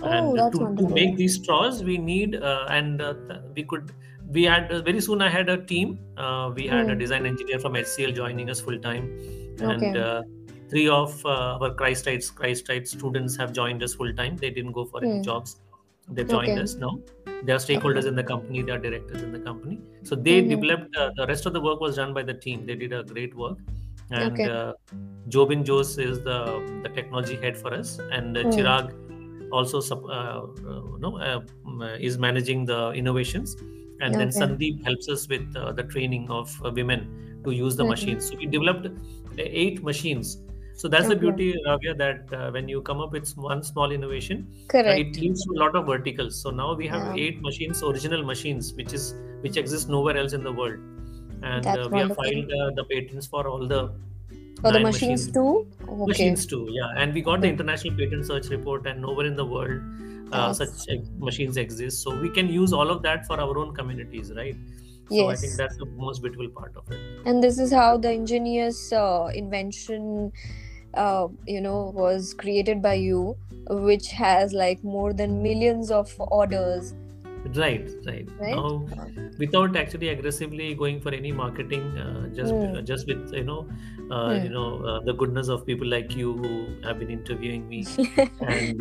Oh, 0.00 0.08
and 0.10 0.38
uh, 0.38 0.42
to, 0.52 0.72
to 0.78 0.88
make 0.88 1.16
these 1.16 1.36
straws 1.36 1.82
we 1.84 1.98
need 1.98 2.34
uh, 2.36 2.66
and 2.70 3.00
uh, 3.02 3.14
we 3.54 3.64
could 3.64 3.92
we 4.26 4.44
had 4.44 4.70
uh, 4.72 4.82
very 4.82 5.00
soon 5.00 5.22
i 5.22 5.28
had 5.28 5.48
a 5.48 5.64
team 5.64 5.98
uh, 6.16 6.50
we 6.54 6.66
had 6.66 6.90
a 6.90 6.94
Mm. 6.94 7.02
design 7.04 7.26
engineer 7.26 7.58
from 7.58 7.74
hcl 7.74 8.14
joining 8.14 8.50
us 8.50 8.60
full 8.60 8.78
time 8.78 9.06
and 9.60 9.96
Okay. 9.96 10.08
Three 10.70 10.88
of 10.88 11.24
uh, 11.24 11.58
our 11.62 11.74
christites 11.74 12.30
christite 12.30 12.86
students 12.86 13.36
have 13.36 13.52
joined 13.52 13.82
us 13.82 13.94
full 13.94 14.12
time 14.14 14.36
they 14.36 14.50
didn't 14.50 14.72
go 14.72 14.84
for 14.84 15.02
any 15.04 15.18
Mm. 15.18 15.28
jobs 15.28 15.60
they've 16.08 16.28
joined 16.28 16.58
Okay. 16.58 16.64
us 16.64 16.74
now 16.76 16.92
they 17.42 17.52
are 17.52 17.62
stakeholders 17.66 18.06
in 18.06 18.14
the 18.14 18.24
company 18.24 18.62
they 18.62 18.72
are 18.72 18.78
directors 18.86 19.22
in 19.22 19.32
the 19.32 19.40
company 19.40 19.80
so 20.02 20.14
they 20.16 20.40
Mhm. 20.40 20.54
developed 20.54 20.96
uh, 20.96 21.10
the 21.16 21.26
rest 21.26 21.46
of 21.46 21.52
the 21.52 21.60
work 21.60 21.80
was 21.80 21.96
done 21.96 22.12
by 22.14 22.22
the 22.22 22.34
team 22.34 22.66
they 22.66 22.74
did 22.74 22.92
a 22.92 23.02
great 23.04 23.34
work 23.34 23.58
and 24.10 24.46
Okay. 24.46 24.56
uh, 24.56 24.74
jobin 25.28 25.66
jose 25.66 26.02
is 26.02 26.22
the 26.24 26.38
the 26.84 26.88
technology 26.98 27.36
head 27.36 27.56
for 27.56 27.72
us 27.74 27.98
and 28.18 28.36
uh, 28.38 28.44
Mm. 28.44 28.52
chirag 28.56 28.94
also 29.52 29.80
uh, 30.08 30.46
uh, 31.02 31.40
uh, 31.80 31.96
is 32.08 32.18
managing 32.18 32.64
the 32.64 32.90
innovations 32.92 33.56
and 34.00 34.18
then 34.20 34.28
sandeep 34.28 34.82
helps 34.84 35.08
us 35.08 35.28
with 35.28 35.56
uh, 35.56 35.72
the 35.72 35.82
training 35.84 36.28
of 36.30 36.50
uh, 36.64 36.70
women 36.70 37.40
to 37.44 37.50
use 37.52 37.76
the 37.76 37.84
Mhm. 37.84 37.88
machines 37.92 38.28
so 38.28 38.36
we 38.36 38.46
developed 38.46 38.86
uh, 38.86 38.92
eight 39.38 39.82
machines 39.82 40.36
so 40.80 40.88
that's 40.94 41.08
the 41.12 41.16
beauty 41.22 41.46
Ravya 41.66 41.92
that 42.00 42.32
uh, 42.38 42.50
when 42.56 42.68
you 42.72 42.80
come 42.88 43.00
up 43.04 43.12
with 43.12 43.30
one 43.36 43.62
small 43.68 43.90
innovation 43.96 44.42
uh, 44.48 44.66
Correct. 44.72 45.00
it 45.00 45.20
leads 45.20 45.44
to 45.44 45.50
a 45.56 45.58
lot 45.62 45.74
of 45.74 45.86
verticals. 45.86 46.40
So 46.40 46.50
now 46.50 46.74
we 46.80 46.86
have 46.86 47.16
Yeah. 47.16 47.24
eight 47.24 47.40
machines 47.46 47.82
original 47.82 48.22
machines 48.28 48.72
which 48.80 48.92
is 48.98 49.14
which 49.46 49.56
exist 49.62 49.88
nowhere 49.96 50.16
else 50.16 50.36
in 50.38 50.44
the 50.44 50.52
world. 50.52 50.78
And 51.42 51.66
uh, 51.66 51.88
we 51.92 51.98
have 51.98 52.14
filed 52.20 52.52
uh, 52.60 52.70
the 52.78 52.84
patents 52.92 53.26
for 53.26 53.46
all 53.48 53.66
the 53.74 53.82
For 54.62 54.70
the 54.72 54.78
nine 54.78 54.82
machines 54.84 55.26
too? 55.32 55.66
Okay. 55.88 56.06
machines 56.12 56.46
too 56.46 56.64
yeah. 56.70 56.94
And 57.02 57.12
we 57.20 57.22
got 57.22 57.40
the 57.40 57.48
international 57.48 57.96
patent 58.02 58.26
search 58.26 58.48
report 58.56 58.86
and 58.86 59.02
nowhere 59.08 59.26
in 59.26 59.36
the 59.36 59.46
world 59.56 59.80
uh, 60.32 60.52
That's- 60.52 60.58
such 60.58 60.96
uh, 60.96 61.02
machines 61.18 61.56
exist. 61.56 62.02
So 62.02 62.16
we 62.26 62.30
can 62.38 62.48
use 62.48 62.72
all 62.72 62.90
of 62.96 63.02
that 63.02 63.26
for 63.26 63.40
our 63.40 63.58
own 63.64 63.74
communities 63.74 64.32
right? 64.42 64.56
So 65.10 65.26
i 65.32 65.34
think 65.42 65.54
that's 65.58 65.76
the 65.82 65.86
most 65.98 66.20
beautiful 66.22 66.48
part 66.56 66.74
of 66.76 66.90
it. 66.94 66.98
And 67.24 67.42
this 67.42 67.58
is 67.58 67.70
how 67.72 67.96
the 67.96 68.10
ingenious 68.12 68.92
uh, 68.92 69.30
invention, 69.34 70.32
uh, 70.94 71.28
you 71.46 71.60
know, 71.60 71.90
was 71.94 72.34
created 72.34 72.82
by 72.82 72.94
you, 72.94 73.38
which 73.68 74.08
has 74.12 74.52
like 74.52 74.82
more 74.82 75.12
than 75.12 75.42
millions 75.42 75.90
of 75.90 76.14
orders. 76.18 76.94
right 77.56 77.88
right, 78.06 78.28
Right? 78.38 78.64
now 78.64 78.90
without 79.38 79.76
actually 79.76 80.08
aggressively 80.08 80.74
going 80.74 81.00
for 81.00 81.10
any 81.14 81.30
marketing 81.32 81.96
uh, 81.96 82.28
just 82.28 82.54
uh, 82.74 82.82
just 82.82 83.06
with 83.06 83.32
you 83.32 83.44
know 83.44 83.68
uh, 84.10 84.32
Hmm. 84.32 84.42
you 84.42 84.48
know 84.50 84.82
uh, 84.84 85.00
the 85.04 85.12
goodness 85.12 85.48
of 85.48 85.64
people 85.64 85.86
like 85.86 86.14
you 86.16 86.36
who 86.36 86.80
have 86.84 86.98
been 86.98 87.10
interviewing 87.10 87.68
me 87.68 87.94
and 88.40 88.80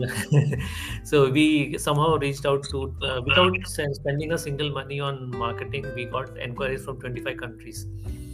so 1.04 1.30
we 1.30 1.78
somehow 1.78 2.18
reached 2.18 2.46
out 2.46 2.68
to 2.72 2.96
uh, 3.04 3.22
without 3.24 3.54
spending 4.00 4.32
a 4.34 4.38
single 4.38 4.72
money 4.72 5.00
on 5.00 5.36
marketing 5.38 5.94
we 5.94 6.06
got 6.06 6.36
enquiries 6.38 6.84
from 6.84 7.00
25 7.00 7.38
countries 7.38 7.86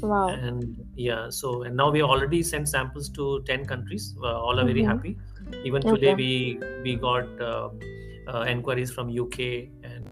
wow. 0.03 0.27
and 0.29 0.85
yeah 0.95 1.29
so 1.29 1.63
and 1.63 1.75
now 1.75 1.89
we 1.91 2.01
already 2.01 2.41
sent 2.43 2.67
samples 2.69 3.09
to 3.09 3.41
10 3.47 3.65
countries 3.65 4.15
uh, 4.23 4.39
all 4.45 4.59
are 4.59 4.65
very 4.65 4.83
Mhm. 4.83 4.91
happy 4.91 5.17
even 5.63 5.81
today 5.81 6.13
we 6.15 6.31
we 6.83 6.95
got 6.95 7.41
uh, 7.51 7.69
uh, 8.33 8.43
enquiries 8.55 8.91
from 8.91 9.09
uk 9.23 9.39
and 9.39 10.09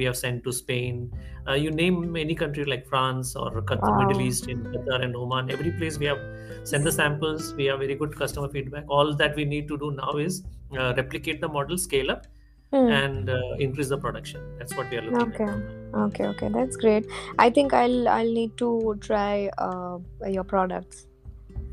we 0.00 0.04
have 0.04 0.16
sent 0.16 0.42
to 0.44 0.52
spain 0.52 1.10
uh, 1.48 1.54
you 1.54 1.70
name 1.70 2.16
any 2.16 2.34
country 2.34 2.64
like 2.64 2.86
france 2.86 3.34
or 3.36 3.50
Qatar, 3.62 3.92
Wow. 3.92 3.98
middle 4.02 4.20
east 4.26 4.48
in 4.48 4.62
qatar 4.74 5.02
and 5.04 5.16
oman 5.16 5.50
every 5.50 5.72
place 5.72 5.98
we 5.98 6.06
have 6.06 6.20
sent 6.64 6.84
the 6.84 6.92
samples 6.92 7.52
we 7.54 7.64
have 7.66 7.80
very 7.80 7.96
good 8.02 8.16
customer 8.16 8.48
feedback 8.48 8.84
all 8.88 9.14
that 9.22 9.34
we 9.36 9.44
need 9.44 9.66
to 9.68 9.78
do 9.78 9.90
now 9.92 10.12
is 10.26 10.44
uh, 10.78 10.92
replicate 10.96 11.40
the 11.40 11.48
model 11.48 11.76
scale 11.86 12.10
up 12.10 12.26
Hmm. 12.72 12.88
and 12.88 13.28
uh, 13.28 13.38
increase 13.58 13.90
the 13.90 13.98
production 13.98 14.40
that's 14.58 14.74
what 14.76 14.90
we 14.90 14.96
are 14.96 15.02
looking 15.02 15.32
for. 15.32 15.42
Okay. 15.42 15.52
at 15.52 16.00
Okay, 16.04 16.26
okay, 16.28 16.48
that's 16.48 16.76
great. 16.76 17.06
I 17.38 17.50
think 17.50 17.74
I'll 17.74 18.08
I'll 18.08 18.32
need 18.32 18.56
to 18.56 18.96
try 19.00 19.50
uh, 19.58 19.98
your 20.36 20.44
products. 20.44 21.06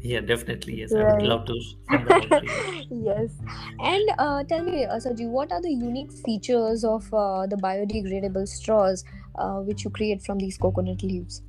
yeah 0.08 0.22
definitely 0.28 0.76
yes 0.80 0.92
i 1.00 1.04
would 1.08 1.24
love 1.30 1.42
to 1.48 1.56
send 1.88 2.06
them 2.10 2.20
out 2.22 2.30
to 2.42 2.46
you. 2.50 2.60
yes. 3.08 3.32
And 3.80 4.12
uh, 4.26 4.44
tell 4.52 4.64
me, 4.68 4.86
uh, 4.86 5.00
Saji, 5.06 5.28
what 5.38 5.52
are 5.52 5.62
the 5.62 5.72
unique 5.72 6.12
features 6.28 6.86
of 6.92 7.10
uh, 7.14 7.48
the 7.48 7.58
biodegradable 7.66 8.48
straws 8.48 9.04
uh, 9.36 9.58
which 9.70 9.84
you 9.84 9.92
create 10.00 10.22
from 10.22 10.40
these 10.46 10.58
coconut 10.58 11.04
leaves? 11.04 11.42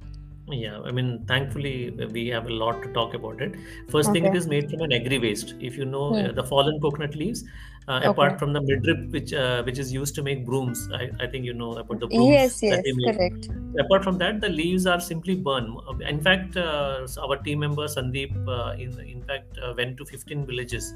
Yeah, 0.53 0.81
I 0.81 0.91
mean, 0.91 1.25
thankfully, 1.27 1.91
we 2.13 2.27
have 2.29 2.47
a 2.47 2.51
lot 2.51 2.83
to 2.83 2.93
talk 2.93 3.15
about 3.15 3.41
it. 3.41 3.55
First 3.91 4.13
thing, 4.13 4.25
it 4.27 4.35
Okay. 4.35 4.41
is 4.41 4.47
made 4.49 4.69
from 4.71 4.81
an 4.83 4.93
agri 4.93 5.19
waste. 5.19 5.55
If 5.61 5.77
you 5.77 5.85
know 5.85 6.07
Hmm. 6.09 6.27
uh, 6.27 6.33
the 6.33 6.43
fallen 6.45 6.81
coconut 6.81 7.15
leaves, 7.15 7.45
uh, 7.89 8.01
Okay. 8.05 8.11
apart 8.11 8.39
from 8.39 8.53
the 8.53 8.61
midrib, 8.61 9.13
which 9.13 9.33
uh, 9.33 9.63
which 9.65 9.79
is 9.79 9.93
used 9.93 10.15
to 10.17 10.23
make 10.23 10.45
brooms, 10.47 10.89
I, 10.93 11.11
I 11.21 11.27
think 11.27 11.45
you 11.45 11.53
know 11.55 11.77
about 11.77 12.01
the 12.01 12.09
brooms 12.09 12.43
Yes, 12.43 12.63
that 12.69 12.85
yes, 12.85 12.99
correct. 13.03 13.49
Apart 13.79 14.03
from 14.03 14.19
that, 14.19 14.41
the 14.41 14.49
leaves 14.49 14.85
are 14.87 15.01
simply 15.01 15.37
burned. 15.37 15.79
In 16.03 16.21
fact, 16.21 16.57
uh, 16.57 17.07
our 17.23 17.37
team 17.43 17.61
member 17.61 17.87
Sandeep, 17.87 18.33
uh, 18.49 18.75
in 18.77 18.99
in 19.01 19.23
fact, 19.23 19.59
uh, 19.59 19.75
went 19.77 19.97
to 19.99 20.05
15 20.05 20.45
villages 20.47 20.93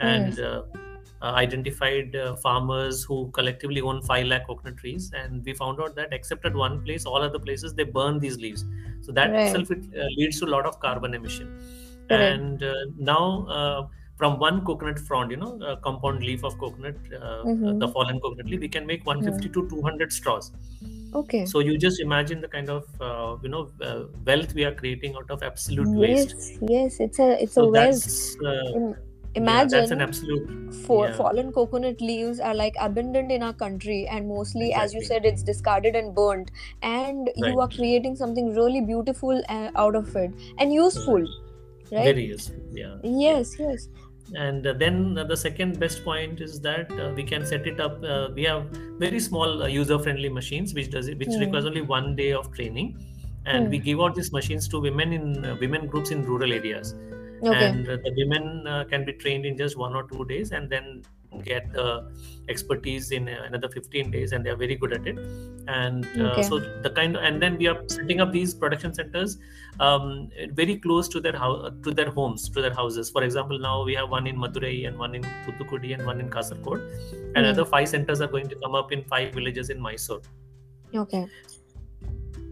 and 0.00 0.38
uh, 0.40 0.62
uh, 0.74 0.78
identified 1.32 2.14
uh, 2.16 2.36
farmers 2.36 3.02
who 3.04 3.30
collectively 3.32 3.80
own 3.80 4.02
5 4.02 4.26
lakh 4.26 4.46
coconut 4.46 4.76
trees 4.76 5.10
and 5.14 5.44
we 5.44 5.54
found 5.54 5.80
out 5.80 5.94
that 5.96 6.12
except 6.12 6.44
at 6.44 6.54
one 6.54 6.82
place 6.84 7.06
all 7.06 7.22
other 7.22 7.38
places 7.38 7.74
they 7.74 7.84
burn 7.84 8.18
these 8.18 8.36
leaves 8.38 8.64
so 9.00 9.12
that 9.12 9.34
Right. 9.34 9.38
itself 9.38 9.70
it, 9.70 9.84
uh, 9.98 10.04
leads 10.16 10.38
to 10.40 10.46
a 10.46 10.52
lot 10.56 10.66
of 10.66 10.78
carbon 10.80 11.14
emission 11.14 11.52
Correct. 12.08 12.40
and 12.40 12.62
uh, 12.62 12.74
now 12.96 13.46
uh, 13.46 13.88
from 14.16 14.38
one 14.38 14.64
coconut 14.64 14.98
frond 14.98 15.30
you 15.30 15.36
know 15.36 15.58
a 15.62 15.76
compound 15.78 16.22
leaf 16.22 16.44
of 16.44 16.58
coconut 16.58 16.96
uh, 17.20 17.44
Mhm. 17.44 17.78
the 17.78 17.88
fallen 17.88 18.20
coconut 18.20 18.50
leaf 18.50 18.60
we 18.60 18.68
can 18.68 18.86
make 18.86 19.04
150 19.06 19.48
to 19.48 19.68
200 19.68 20.12
straws 20.12 20.52
Okay. 21.14 21.52
so 21.52 21.60
you 21.60 21.78
just 21.78 22.00
imagine 22.00 22.40
the 22.40 22.48
kind 22.48 22.70
of 22.70 22.84
uh, 23.00 23.36
you 23.42 23.48
know 23.48 23.72
uh, 23.82 24.04
wealth 24.26 24.54
we 24.54 24.64
are 24.64 24.74
creating 24.74 25.14
out 25.16 25.30
of 25.30 25.42
absolute 25.42 25.94
waste 25.94 26.36
Yes, 26.36 26.58
yes, 26.60 27.00
it's 27.00 27.18
a 27.18 27.40
it's 27.42 27.56
so 27.56 27.66
a 27.66 27.66
wealth. 27.66 28.02
that's 28.02 28.36
uh, 29.36 29.40
Im- 29.42 29.48
yeah, 29.48 29.64
Imagine 29.64 29.70
that's 29.70 29.90
an 29.90 30.00
absolute 30.00 30.48
for 30.86 31.10
yeah. 31.10 31.12
fallen 31.12 31.52
coconut 31.52 32.00
leaves 32.00 32.40
are 32.40 32.54
like 32.54 32.74
abundant 32.80 33.32
in 33.32 33.42
our 33.42 33.54
country 33.54 34.06
and 34.08 34.28
mostly 34.28 34.72
as 34.74 34.92
you 34.94 35.02
said 35.02 35.24
it's 35.24 35.42
discarded 35.42 35.96
and 35.96 36.14
burnt. 36.14 36.50
And 36.82 37.30
you 37.36 37.60
are 37.60 37.70
creating 37.70 38.16
something 38.16 38.54
really 38.54 38.80
beautiful 38.80 39.42
uh, 39.48 39.70
out 39.76 39.96
of 39.96 40.14
it 40.16 40.34
and 40.58 40.72
useful 40.72 41.28
right? 41.92 42.04
Very 42.04 42.24
useful 42.24 42.62
yeah. 42.72 42.98
Yes 43.02 43.56
yes. 43.58 43.88
And 44.34 44.64
then 44.64 45.14
the 45.14 45.36
second 45.36 45.78
best 45.78 46.02
point 46.02 46.40
is 46.40 46.60
that 46.62 46.90
uh, 46.98 47.12
we 47.14 47.24
can 47.24 47.44
set 47.46 47.66
it 47.66 47.78
up 47.78 48.02
uh, 48.02 48.30
we 48.34 48.44
have 48.44 48.66
very 48.98 49.20
small 49.20 49.62
uh, 49.62 49.66
user 49.66 49.98
friendly 49.98 50.28
machines 50.30 50.74
which 50.74 50.90
does 50.90 51.08
it 51.08 51.18
which 51.18 51.28
Hmm. 51.28 51.40
requires 51.40 51.66
only 51.66 51.82
one 51.82 52.16
day 52.16 52.32
of 52.32 52.50
training. 52.52 52.98
And 53.46 53.68
Hmm. 53.68 53.70
we 53.70 53.78
give 53.78 54.00
out 54.00 54.14
these 54.14 54.32
machines 54.32 54.66
to 54.68 54.80
women 54.80 55.12
in 55.12 55.44
uh, 55.44 55.56
women 55.60 55.86
groups 55.86 56.10
in 56.10 56.24
rural 56.24 56.52
areas 56.52 56.94
okay. 57.42 57.70
And 57.70 57.86
the 57.86 58.12
women 58.16 58.66
uh, 58.66 58.84
can 58.84 59.04
be 59.04 59.12
trained 59.12 59.46
in 59.46 59.56
just 59.56 59.76
one 59.76 59.94
or 59.94 60.06
two 60.08 60.24
days 60.24 60.52
and 60.52 60.70
then 60.70 61.02
get 61.42 61.72
the 61.72 62.12
expertise 62.48 63.10
in 63.10 63.28
uh, 63.28 63.42
another 63.46 63.68
15 63.68 64.10
days 64.10 64.32
and 64.32 64.46
they 64.46 64.50
are 64.50 64.56
very 64.56 64.76
good 64.76 64.92
at 64.92 65.06
it. 65.06 65.18
And 65.66 66.04
uh, 66.20 66.34
Okay. 66.38 66.42
so 66.42 66.58
the 66.82 66.90
kind 66.90 67.16
and 67.16 67.42
then 67.42 67.56
we 67.56 67.66
are 67.66 67.82
setting 67.88 68.20
up 68.20 68.32
these 68.32 68.54
production 68.54 68.94
centers 68.94 69.38
um, 69.80 70.30
very 70.52 70.76
close 70.78 71.08
to 71.08 71.20
their 71.20 71.36
house 71.36 71.72
to 71.82 71.90
their 71.92 72.10
homes 72.10 72.48
to 72.50 72.62
their 72.62 72.74
houses. 72.74 73.10
For 73.10 73.24
example 73.24 73.58
now 73.58 73.82
we 73.82 73.94
have 73.94 74.10
one 74.10 74.26
in 74.26 74.36
madurai 74.36 74.86
and 74.86 74.98
one 74.98 75.14
in 75.14 75.22
Thoothukudi 75.46 75.94
and 75.94 76.06
one 76.06 76.20
in 76.20 76.28
kasargod 76.30 76.80
and 77.34 77.46
Hmm. 77.46 77.52
other 77.52 77.64
five 77.64 77.88
centers 77.88 78.20
are 78.20 78.28
going 78.28 78.48
to 78.48 78.56
come 78.56 78.74
up 78.74 78.92
in 78.92 79.04
five 79.04 79.32
villages 79.34 79.70
in 79.70 79.80
mysore. 79.80 80.22
Okay 80.94 81.30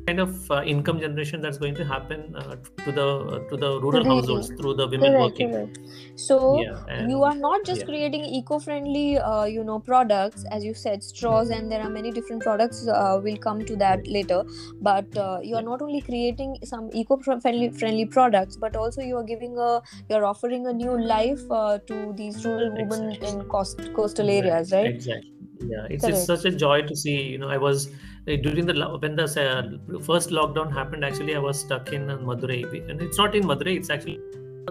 kind 0.06 0.20
of 0.20 0.50
uh, 0.50 0.62
income 0.64 0.98
generation 1.00 1.40
that's 1.40 1.58
going 1.58 1.74
to 1.74 1.84
happen 1.84 2.34
uh, 2.36 2.56
to 2.84 2.92
the 2.92 3.06
uh, 3.06 3.38
to 3.48 3.56
the 3.56 3.80
rural 3.80 4.04
the- 4.04 4.10
households 4.12 4.50
through 4.50 4.74
the 4.74 4.86
women 4.88 5.14
correct 5.14 5.24
working 5.24 5.50
correct 5.50 5.78
so 6.16 6.36
yeah 6.48 6.84
you 6.96 7.22
are 7.28 7.34
not 7.34 7.64
just 7.64 7.84
yeah. 7.84 7.86
creating 7.86 8.24
eco-friendly 8.24 9.18
uh, 9.18 9.44
you 9.44 9.64
know 9.64 9.78
products 9.80 10.44
as 10.50 10.64
you 10.64 10.74
said 10.74 11.02
straws 11.02 11.50
and 11.50 11.72
there 11.72 11.82
are 11.82 11.88
many 11.88 12.12
different 12.12 12.42
products 12.42 12.86
uh, 12.86 13.18
we'll 13.22 13.38
come 13.38 13.64
to 13.64 13.76
that 13.76 14.06
later 14.06 14.44
but 14.80 15.16
uh, 15.16 15.38
you 15.42 15.56
are 15.56 15.62
not 15.70 15.82
only 15.82 16.00
creating 16.00 16.56
some 16.64 16.88
eco-friendly 16.92 17.70
friendly 17.70 18.06
products 18.06 18.56
but 18.56 18.76
also 18.76 19.00
you 19.00 19.16
are 19.16 19.24
giving 19.24 19.58
a 19.58 19.80
you're 20.08 20.24
offering 20.24 20.66
a 20.66 20.72
new 20.72 20.96
life 21.14 21.42
uh, 21.50 21.78
to 21.86 22.12
these 22.14 22.44
rural 22.44 22.72
women 22.76 23.16
Exactly. 23.16 23.28
in 23.30 23.42
coast, 23.48 23.80
coastal 23.94 24.30
areas 24.30 24.72
right 24.72 24.94
Exactly. 24.94 25.32
Yeah, 25.60 25.86
it's, 25.90 26.08
it's 26.08 26.24
such 26.24 26.44
a 26.44 26.50
joy 26.50 26.82
to 26.82 26.96
see. 26.96 27.22
You 27.22 27.38
know, 27.38 27.48
I 27.48 27.56
was 27.56 27.88
during 28.26 28.66
the 28.66 28.74
when 29.00 29.16
the 29.16 30.00
first 30.04 30.30
lockdown 30.30 30.72
happened. 30.72 31.04
Actually, 31.04 31.34
I 31.34 31.38
was 31.38 31.60
stuck 31.60 31.92
in 31.92 32.06
Madurai, 32.06 32.88
and 32.90 33.02
it's 33.02 33.18
not 33.18 33.34
in 33.34 33.44
Madurai. 33.44 33.76
It's 33.76 33.90
actually 33.90 34.20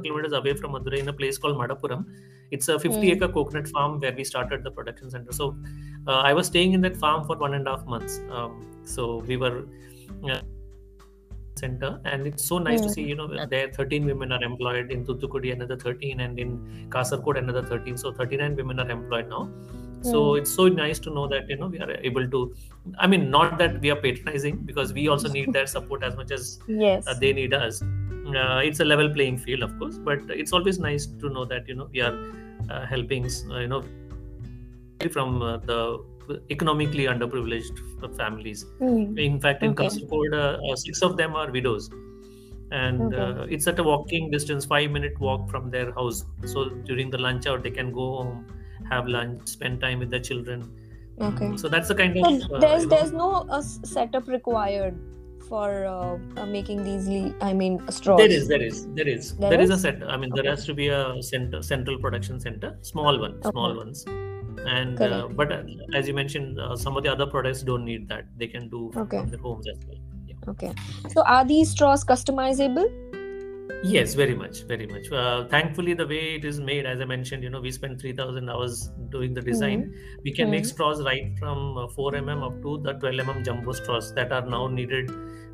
kilometers 0.04 0.34
away 0.34 0.54
from 0.54 0.72
Madurai 0.72 1.00
in 1.00 1.10
a 1.10 1.14
place 1.14 1.38
called 1.38 1.58
Madapuram. 1.58 2.06
It's 2.52 2.68
a 2.68 2.80
50 2.80 3.00
Hmm. 3.00 3.12
acre 3.16 3.28
coconut 3.28 3.68
farm 3.68 4.00
where 4.00 4.14
we 4.14 4.24
started 4.24 4.64
the 4.64 4.72
production 4.72 5.10
center. 5.10 5.32
So 5.34 5.56
uh, 6.08 6.20
I 6.30 6.34
was 6.34 6.48
staying 6.48 6.74
in 6.74 6.82
that 6.82 6.98
farm 6.98 7.26
for 7.26 7.38
one 7.38 7.54
and 7.54 7.68
a 7.68 7.72
half 7.78 7.86
months. 7.86 8.20
Um, 8.32 8.66
so 8.86 9.20
we 9.34 9.38
were. 9.38 9.66
Uh, 10.30 10.42
center 11.60 12.00
and 12.06 12.26
it's 12.26 12.46
so 12.46 12.58
nice 12.58 12.80
to 12.82 12.88
Hmm. 12.88 12.94
see 12.94 13.04
you 13.04 13.16
know 13.16 13.26
there 13.54 13.72
13 13.74 14.06
women 14.06 14.32
are 14.32 14.42
employed 14.42 14.90
in 14.90 15.06
Thoothukudi 15.06 15.52
another 15.52 15.76
13 15.76 16.22
and 16.22 16.40
in 16.40 16.54
Kasargod 16.90 17.38
another 17.38 17.62
13 17.62 17.98
so 17.98 18.12
39 18.14 18.56
women 18.56 18.80
are 18.80 18.90
employed 18.90 19.28
now 19.30 19.42
so 20.04 20.36
it's 20.36 20.52
so 20.52 20.68
nice 20.68 21.00
to 21.00 21.10
know 21.10 21.28
that 21.28 21.50
you 21.50 21.56
know 21.58 21.68
we 21.68 21.80
are 21.80 21.92
able 22.10 22.28
to 22.28 22.54
i 22.98 23.08
mean 23.08 23.30
not 23.30 23.58
that 23.58 23.80
we 23.82 23.92
are 23.92 23.96
patronizing 23.96 24.58
because 24.58 24.94
we 24.94 25.08
also 25.08 25.30
need 25.30 25.52
their 25.54 25.68
support 25.68 26.04
as 26.04 26.16
much 26.16 26.32
as 26.32 26.60
yes. 26.68 27.08
uh, 27.08 27.14
they 27.14 27.34
need 27.34 27.54
us. 27.54 27.82
Uh, 27.82 28.62
it's 28.64 28.80
a 28.80 28.86
level 28.86 29.10
playing 29.10 29.38
field 29.38 29.64
of 29.64 29.78
course 29.80 29.98
but 29.98 30.20
it's 30.30 30.54
always 30.54 30.80
nice 30.80 31.06
to 31.06 31.30
know 31.30 31.46
that 31.46 31.68
you 31.68 31.76
know 31.76 31.90
we 31.92 32.02
are 32.02 32.16
uh, 32.70 32.86
helping 32.86 33.26
uh, 33.50 33.60
you 33.60 33.68
know 33.68 33.84
from 35.12 35.42
uh, 35.42 35.58
the 35.58 36.04
economically 36.50 37.06
underprivileged 37.06 37.78
families. 38.16 38.66
Hmm. 38.80 39.18
in 39.18 39.40
fact 39.40 39.64
in 39.64 39.72
Okay. 39.72 39.86
Kasargod, 39.86 40.34
uh, 40.34 40.72
uh, 40.72 40.76
six 40.76 41.02
of 41.02 41.18
them 41.18 41.36
are 41.36 41.52
widows. 41.52 41.90
And 42.72 43.02
Okay. 43.02 43.18
uh, 43.18 43.44
it's 43.50 43.68
at 43.68 43.80
a 43.80 43.84
walking 43.84 44.32
distance 44.32 44.66
five 44.66 44.92
minute 44.92 45.20
walk 45.20 45.50
from 45.50 45.70
their 45.72 45.92
house. 45.92 46.24
So 46.46 46.70
during 46.70 47.10
the 47.10 47.18
lunch 47.18 47.48
hour 47.48 47.60
they 47.60 47.72
can 47.72 47.92
go 47.92 48.18
home 48.18 48.46
have 48.90 49.08
lunch 49.08 49.48
spend 49.48 49.82
time 49.82 50.00
with 50.00 50.10
the 50.12 50.20
children. 50.20 50.72
Okay. 51.20 51.56
so 51.56 51.70
that's 51.70 51.88
the 51.88 51.96
kind 51.96 52.18
of 52.18 52.26
uh, 52.26 52.60
there's 52.60 52.84
you 52.84 52.90
know, 52.90 52.96
there's 52.96 53.12
no 53.12 53.32
uh, 53.50 53.62
setup 53.62 54.28
required 54.28 54.98
for 55.48 55.86
uh, 55.86 56.18
uh, 56.40 56.46
making 56.46 56.84
these 56.84 57.08
le- 57.08 57.36
i 57.42 57.54
mean 57.54 57.80
straws. 57.90 58.18
There 58.18 58.32
is 58.32 58.48
there 58.48 58.62
is 58.62 58.88
there 58.96 59.08
is. 59.08 59.36
There 59.36 59.50
there 59.52 59.62
is? 59.62 59.70
is? 59.70 59.78
a 59.78 59.82
set 59.82 60.04
i 60.08 60.18
mean 60.18 60.32
there 60.34 60.50
has 60.50 60.66
to 60.66 60.74
be 60.74 60.88
a 60.88 61.22
center 61.22 61.62
central 61.62 62.00
production 62.00 62.40
center 62.40 62.78
small 62.82 63.20
one 63.20 63.42
small 63.44 63.76
ones. 63.76 64.06
And 64.66 65.02
uh, 65.02 65.28
but 65.28 65.52
uh, 65.52 65.64
as 65.94 66.08
you 66.08 66.14
mentioned 66.14 66.60
uh, 66.60 66.76
some 66.76 66.96
of 66.98 67.04
the 67.04 67.12
other 67.12 67.26
products 67.26 67.62
don't 67.64 67.84
need 67.84 68.08
that. 68.10 68.26
They 68.38 68.48
can 68.48 68.70
do 68.70 68.92
from 68.94 69.04
Okay. 69.04 69.26
their 69.26 69.40
homes 69.40 69.68
as 69.68 69.78
well. 69.88 69.98
Yeah. 70.28 70.36
okay. 70.50 70.74
So 71.10 71.24
are 71.24 71.44
these 71.46 71.72
straws 71.72 72.04
customizable 72.04 72.90
Yes, 73.80 74.14
very 74.14 74.36
much, 74.36 74.64
very 74.64 74.86
much. 74.86 75.12
Uh, 75.12 75.48
thankfully, 75.48 75.94
the 75.94 76.06
way 76.08 76.36
it 76.36 76.46
is 76.46 76.60
made, 76.60 76.86
as 76.86 77.02
I 77.02 77.06
mentioned, 77.06 77.44
you 77.44 77.50
know, 77.50 77.62
we 77.62 77.72
spent 77.72 78.00
3,000 78.00 78.50
hours 78.50 78.90
doing 79.10 79.34
the 79.34 79.42
design. 79.42 79.94
We 80.24 80.32
can 80.34 80.50
make 80.50 80.64
Mhm. 80.64 80.68
straws 80.72 81.02
right 81.04 81.38
from 81.40 81.78
uh, 81.78 81.88
4 81.88 82.12
mm 82.16 82.44
up 82.48 82.62
to 82.66 82.78
the 82.88 82.94
12 82.94 83.26
mm 83.28 83.44
jumbo 83.44 83.72
straws 83.72 84.14
that 84.20 84.32
are 84.32 84.46
now 84.46 84.68
needed 84.68 85.12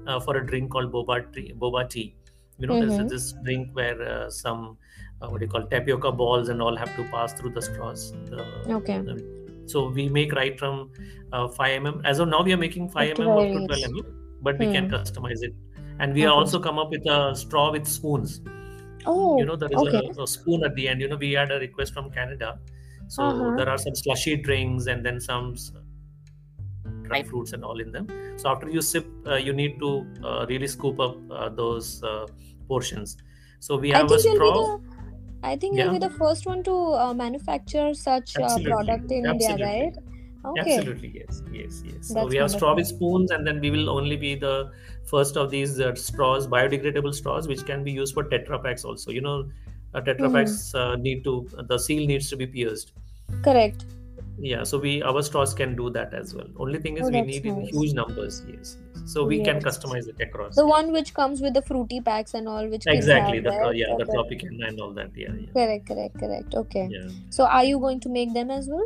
uh, 0.08 0.20
for 0.20 0.38
a 0.38 0.46
drink 0.46 0.72
called 0.72 0.92
boba 0.92 1.18
tea. 1.34 1.54
Boba 1.66 1.90
tea. 1.90 2.16
You 2.60 2.68
know, 2.68 2.76
Mhm. 2.76 2.80
there's 2.82 2.98
this 3.14 3.34
drink 3.46 3.70
where 3.74 4.02
uh, 4.02 4.30
some 4.30 4.78
uh, 5.22 5.30
what 5.30 5.40
do 5.40 5.46
you 5.46 5.52
call 5.52 5.64
tapioca 5.76 6.12
balls 6.12 6.50
and 6.50 6.62
all 6.62 6.76
have 6.76 6.96
to 6.96 7.04
pass 7.16 7.34
through 7.34 7.52
the 7.52 7.62
straws. 7.62 8.12
The, 8.26 8.46
okay 8.80 9.00
the- 9.00 9.22
so 9.66 9.90
we 9.90 10.08
make 10.08 10.32
right 10.34 10.58
from 10.58 10.92
uh, 11.34 11.48
5 11.50 11.82
mm. 11.82 12.02
As 12.06 12.20
of 12.20 12.30
now, 12.30 12.42
we 12.44 12.54
are 12.54 12.58
making 12.68 12.90
5 12.90 13.18
mm 13.18 13.38
up 13.46 13.52
to 13.54 13.62
12 13.62 13.82
mm, 13.92 14.14
but 14.42 14.60
we 14.60 14.68
can 14.68 14.88
Hmm. 14.88 14.96
customize 14.96 15.42
it. 15.50 15.54
And 16.00 16.14
we 16.14 16.26
Okay. 16.26 16.28
also 16.28 16.60
come 16.60 16.78
up 16.80 16.90
with 16.92 17.06
a 17.08 17.36
straw 17.36 17.72
with 17.72 17.88
spoons. 17.88 18.42
Oh 19.06 19.40
you 19.40 19.46
know 19.46 19.56
there 19.56 19.72
is 19.72 19.84
okay. 19.84 20.12
a, 20.18 20.22
a 20.24 20.28
spoon 20.28 20.64
at 20.66 20.76
the 20.76 20.88
end. 20.90 21.02
You 21.02 21.10
know 21.10 21.18
we 21.18 21.34
had 21.34 21.52
a 21.52 21.60
request 21.60 21.94
from 21.94 22.12
canada. 22.12 22.60
So 23.08 23.24
Uh-huh. 23.30 23.58
there 23.58 23.70
are 23.70 23.78
some 23.78 23.96
slushy 23.96 24.38
drinks 24.38 24.88
and 24.88 25.06
then 25.06 25.20
some 25.22 25.56
dry 27.04 27.24
fruits 27.24 27.54
and 27.54 27.64
all 27.64 27.80
in 27.80 27.92
them. 27.92 28.08
So 28.38 28.50
after 28.50 28.70
you 28.70 28.82
sip 28.82 29.08
uh, 29.26 29.36
you 29.36 29.54
need 29.54 29.80
to 29.80 29.92
uh, 30.24 30.46
really 30.48 30.68
scoop 30.68 31.00
up 31.00 31.18
uh, 31.32 31.50
those 31.50 32.04
uh, 32.04 32.28
portions. 32.68 33.18
So 33.60 33.78
we 33.78 33.90
have 33.92 34.12
a 34.12 34.20
straw. 34.20 34.68
the 34.68 34.82
I 35.44 35.56
think 35.58 35.78
you'll 35.78 35.90
be 35.90 36.00
the 36.00 36.10
first 36.10 36.46
one 36.46 36.64
to 36.64 36.74
uh, 36.76 37.14
manufacture 37.14 37.94
such 37.94 38.40
uh, 38.40 38.60
absolutely, 38.60 38.60
product 38.60 39.12
in 39.12 39.26
India, 39.26 39.58
right? 39.60 39.94
Okay, 40.50 40.78
Absolutely, 40.78 41.10
yes, 41.16 41.42
yes, 41.52 41.82
yes. 41.86 42.08
So 42.08 42.14
that's 42.16 42.30
we 42.30 42.38
have 42.38 42.52
straw 42.52 42.76
with 42.76 42.88
spoons, 42.88 43.32
and 43.32 43.46
then 43.46 43.60
we 43.60 43.70
will 43.72 43.90
only 43.90 44.16
be 44.16 44.36
the 44.36 44.72
first 45.06 45.38
of 45.38 45.50
these 45.52 45.80
uh, 45.80 45.94
straws, 45.96 46.48
biodegradable 46.48 47.14
straws, 47.14 47.48
which 47.48 47.66
can 47.66 47.84
be 47.84 47.92
used 47.92 48.14
for 48.14 48.24
Tetra 48.24 48.62
packs 48.64 48.86
also. 48.86 49.12
You 49.12 49.22
know, 49.22 49.50
uh, 49.94 50.02
Tetra 50.02 50.28
hmm 50.30 50.34
packs 50.34 50.74
uh, 50.76 50.96
need 50.96 51.24
to 51.26 51.48
the 51.68 51.78
seal 51.78 52.08
needs 52.08 52.30
to 52.30 52.38
be 52.38 52.48
pierced. 52.48 52.94
Correct. 53.44 53.86
Yeah, 54.40 54.64
so 54.64 54.78
we 54.78 55.02
our 55.02 55.22
straws 55.24 55.54
can 55.54 55.76
do 55.76 55.90
that 55.92 56.14
as 56.14 56.34
well. 56.34 56.48
Only 56.58 56.80
thing 56.80 56.98
is 56.98 57.08
Oh, 57.08 57.12
we 57.12 57.22
need 57.22 57.46
in 57.46 57.56
nice. 57.62 57.70
huge 57.72 57.94
numbers. 57.94 58.44
Yes. 58.48 58.78
So 59.06 59.24
we 59.26 59.40
can 59.40 59.56
Yes. 59.56 59.64
customize 59.68 60.08
it 60.08 60.20
across. 60.22 60.56
The 60.56 60.66
Yeah, 60.66 60.70
one 60.70 60.92
which 60.92 61.14
comes 61.14 61.42
with 61.42 61.54
the 61.56 61.62
fruity 61.62 62.02
packs 62.02 62.34
and 62.36 62.48
all, 62.48 62.68
which 62.68 62.86
exactly. 62.88 63.40
The 63.40 63.50
right? 63.50 63.76
yeah, 63.76 63.96
the 63.98 64.06
Okay. 64.06 64.18
Tropicana 64.18 64.68
and 64.70 64.80
all 64.80 64.94
that. 64.94 65.12
Yeah, 65.16 65.34
yeah, 65.40 65.54
Correct, 65.54 65.88
correct, 65.88 66.20
correct. 66.20 66.56
Okay. 66.56 66.88
yeah. 66.92 67.10
So 67.30 67.46
are 67.46 67.64
you 67.64 67.80
going 67.80 68.00
to 68.02 68.10
make 68.10 68.34
them 68.34 68.52
as 68.52 68.70
well? 68.70 68.86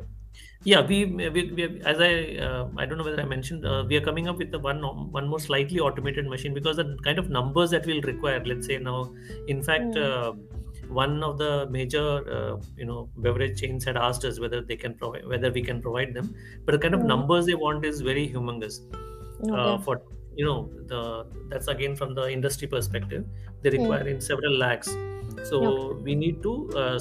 Yeah, 0.63 0.85
we, 0.85 1.05
we, 1.05 1.29
we 1.53 1.81
as 1.81 1.99
I 1.99 2.35
uh, 2.37 2.69
I 2.77 2.85
don't 2.85 2.99
know 2.99 3.03
whether 3.03 3.19
I 3.21 3.25
mentioned 3.25 3.65
uh, 3.65 3.83
we 3.87 3.95
are 3.97 4.01
coming 4.01 4.27
up 4.27 4.37
with 4.37 4.51
the 4.51 4.59
one 4.59 4.81
one 5.11 5.27
more 5.27 5.39
slightly 5.39 5.79
automated 5.79 6.27
machine 6.27 6.53
because 6.53 6.75
the 6.77 6.97
kind 7.03 7.17
of 7.17 7.29
numbers 7.31 7.71
that 7.71 7.85
we'll 7.87 8.01
require. 8.03 8.43
Let's 8.45 8.67
say 8.67 8.77
now, 8.77 9.11
in 9.47 9.63
fact, 9.63 9.95
Hmm. 9.95 9.97
uh, 9.97 10.33
one 10.87 11.23
of 11.23 11.39
the 11.39 11.67
major 11.71 12.05
uh, 12.37 12.61
you 12.77 12.85
know 12.85 13.11
beverage 13.17 13.59
chains 13.59 13.85
had 13.85 13.97
asked 13.97 14.23
us 14.23 14.39
whether 14.39 14.61
they 14.61 14.77
can 14.77 14.93
provide 14.93 15.25
whether 15.25 15.51
we 15.51 15.63
can 15.63 15.81
provide 15.81 16.13
them, 16.13 16.35
but 16.65 16.73
the 16.73 16.79
kind 16.79 16.93
of 16.93 17.01
Hmm. 17.01 17.11
numbers 17.13 17.47
they 17.47 17.55
want 17.55 17.83
is 17.83 18.01
very 18.01 18.27
humongous. 18.29 18.81
Uh, 19.49 19.77
for 19.79 20.03
you 20.35 20.45
know 20.45 20.71
the 20.85 21.25
that's 21.49 21.67
again 21.67 21.95
from 21.95 22.13
the 22.13 22.29
industry 22.31 22.67
perspective, 22.67 23.25
they 23.61 23.69
Hmm. 23.75 23.95
require 23.95 24.07
in 24.07 24.21
several 24.21 24.55
lakhs. 24.57 24.99
So 25.41 25.59
Okay. 25.59 26.01
we 26.03 26.15
need 26.15 26.41
to 26.43 26.69
uh, 26.75 26.99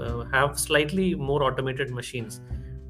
uh, 0.00 0.24
have 0.32 0.58
slightly 0.58 1.14
more 1.14 1.42
automated 1.42 1.90
machines 1.90 2.40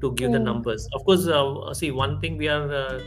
to 0.01 0.11
give 0.13 0.31
the 0.31 0.39
Hmm. 0.39 0.45
numbers. 0.45 0.87
Of 0.93 1.05
course, 1.05 1.27
uh, 1.27 1.73
see 1.73 1.91
one 1.91 2.19
thing 2.21 2.37
we 2.37 2.47
are 2.47 2.71
uh, 2.71 2.99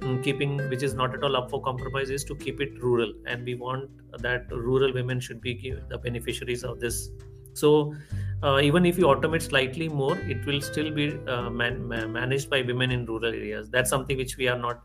mm, 0.00 0.22
keeping, 0.22 0.58
which 0.68 0.82
is 0.82 0.94
not 0.94 1.14
at 1.14 1.22
all 1.22 1.36
up 1.36 1.50
for 1.50 1.62
compromise, 1.62 2.10
is 2.10 2.24
to 2.24 2.34
keep 2.36 2.60
it 2.60 2.82
rural, 2.82 3.12
and 3.26 3.44
we 3.44 3.54
want 3.54 3.90
that 4.18 4.50
rural 4.50 4.92
women 4.92 5.20
should 5.20 5.40
be 5.40 5.74
the 5.88 5.98
beneficiaries 5.98 6.64
of 6.64 6.80
this. 6.80 7.08
So 7.54 7.94
uh, 8.42 8.60
even 8.62 8.86
if 8.86 8.98
you 8.98 9.06
automate 9.06 9.42
slightly 9.42 9.88
more, 9.88 10.16
it 10.18 10.44
will 10.46 10.60
still 10.60 10.90
be 10.90 11.18
uh, 11.26 11.50
man- 11.50 11.88
managed 11.88 12.48
by 12.50 12.62
women 12.62 12.90
in 12.90 13.06
rural 13.06 13.26
areas. 13.26 13.70
That's 13.70 13.90
something 13.90 14.16
which 14.16 14.36
we 14.36 14.48
are 14.48 14.58
not 14.58 14.82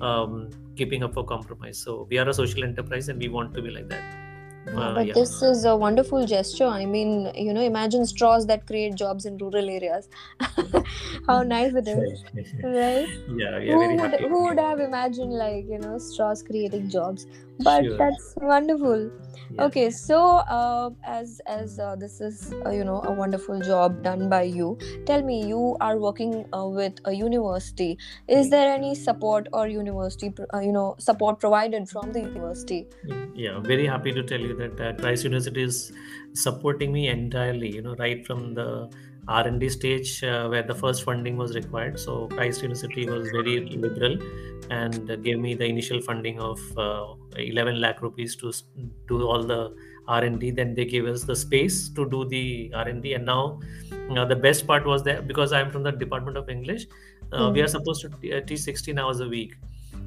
um, 0.00 0.50
keeping 0.76 1.02
up 1.02 1.14
for 1.14 1.24
compromise. 1.24 1.78
So 1.78 2.06
we 2.10 2.18
are 2.18 2.28
a 2.28 2.34
social 2.34 2.64
enterprise, 2.64 3.08
and 3.08 3.18
we 3.18 3.28
want 3.28 3.54
to 3.54 3.62
be 3.62 3.70
like 3.70 3.88
that. 3.88 4.31
Yeah, 4.64 4.88
Uh, 4.88 4.92
but 4.92 5.06
yeah. 5.06 5.14
this 5.14 5.42
is 5.42 5.64
a 5.64 5.76
wonderful 5.76 6.24
gesture. 6.26 6.66
I 6.66 6.86
mean, 6.86 7.30
you 7.34 7.52
know, 7.52 7.60
imagine 7.62 8.06
straws 8.06 8.46
that 8.46 8.66
create 8.66 8.94
jobs 8.94 9.24
in 9.26 9.36
rural 9.38 9.68
areas. 9.68 10.08
How 11.26 11.42
nice 11.42 11.74
it 11.74 11.88
is, 11.88 12.24
right? 12.62 13.08
yeah, 13.26 13.56
are 13.56 13.60
Who 13.66 13.78
very 13.78 13.96
would 13.98 14.14
happy. 14.14 14.24
who 14.28 14.44
would 14.46 14.58
have 14.58 14.80
imagined 14.80 15.32
like, 15.32 15.66
you 15.68 15.78
know, 15.78 15.98
straws 15.98 16.42
creating 16.42 16.88
jobs? 16.90 17.26
But 17.58 17.84
Sure. 17.84 17.98
that's 17.98 18.34
wonderful. 18.36 19.10
Yeah. 19.50 19.66
Okay, 19.66 19.90
so 19.90 20.18
uh, 20.58 20.90
as 21.04 21.40
as 21.46 21.78
uh, 21.78 21.94
this 21.96 22.20
is 22.20 22.54
uh, 22.66 22.70
you 22.70 22.84
know 22.84 23.00
a 23.04 23.12
wonderful 23.12 23.60
job 23.60 24.02
done 24.02 24.28
by 24.28 24.42
you, 24.42 24.78
tell 25.06 25.22
me 25.22 25.46
you 25.46 25.76
are 25.80 25.98
working 25.98 26.46
uh, 26.52 26.66
with 26.66 26.94
a 27.04 27.12
university. 27.12 27.98
Is 28.28 28.50
there 28.50 28.72
any 28.72 28.94
support 28.94 29.48
or 29.52 29.68
university 29.68 30.32
uh, 30.54 30.60
you 30.60 30.72
know 30.72 30.96
support 30.98 31.40
provided 31.40 31.88
from 31.88 32.12
the 32.12 32.20
university? 32.20 32.88
Yeah, 33.34 33.60
very 33.60 33.86
happy 33.86 34.12
to 34.12 34.22
tell 34.22 34.40
you 34.40 34.54
that 34.56 34.80
uh, 34.80 34.92
Christ 34.94 35.24
University 35.24 35.62
is 35.62 35.92
supporting 36.34 36.92
me 36.92 37.08
entirely. 37.08 37.74
You 37.74 37.82
know, 37.82 37.94
right 37.96 38.24
from 38.26 38.54
the 38.54 38.90
R 39.28 39.46
and 39.46 39.60
D 39.60 39.68
stage 39.68 40.22
uh, 40.24 40.48
where 40.48 40.62
the 40.62 40.74
first 40.74 41.04
funding 41.04 41.36
was 41.36 41.54
required. 41.54 41.98
So 41.98 42.28
Christ 42.28 42.62
University 42.62 43.08
was 43.08 43.28
very 43.30 43.60
liberal 43.60 44.18
and 44.70 45.10
uh, 45.10 45.16
gave 45.16 45.38
me 45.38 45.54
the 45.54 45.64
initial 45.64 46.00
funding 46.00 46.40
of 46.40 46.58
uh, 46.78 47.14
11 47.36 47.80
lakh 47.80 48.02
rupees 48.02 48.36
to 48.36 48.52
do 49.08 49.22
all 49.22 49.42
the 49.42 49.74
R 50.08 50.24
and 50.24 50.40
D. 50.40 50.50
Then 50.50 50.74
they 50.74 50.84
gave 50.84 51.06
us 51.06 51.24
the 51.24 51.36
space 51.36 51.88
to 51.90 52.08
do 52.10 52.24
the 52.28 52.70
R 52.74 52.88
and. 52.88 53.04
And 53.04 53.26
now, 53.26 53.60
uh, 54.16 54.24
the 54.24 54.36
best 54.36 54.66
part 54.66 54.84
was 54.86 55.02
that 55.04 55.26
because 55.28 55.52
I'm 55.52 55.70
from 55.70 55.82
the 55.84 55.92
Department 55.92 56.36
of 56.36 56.48
English, 56.48 56.86
uh, 57.32 57.50
we 57.54 57.60
Hmm. 57.60 57.66
are 57.66 57.68
supposed 57.68 58.02
to 58.02 58.10
t- 58.20 58.32
uh, 58.32 58.40
teach 58.40 58.60
16 58.60 58.98
hours 58.98 59.20
a 59.20 59.28
week. 59.28 59.54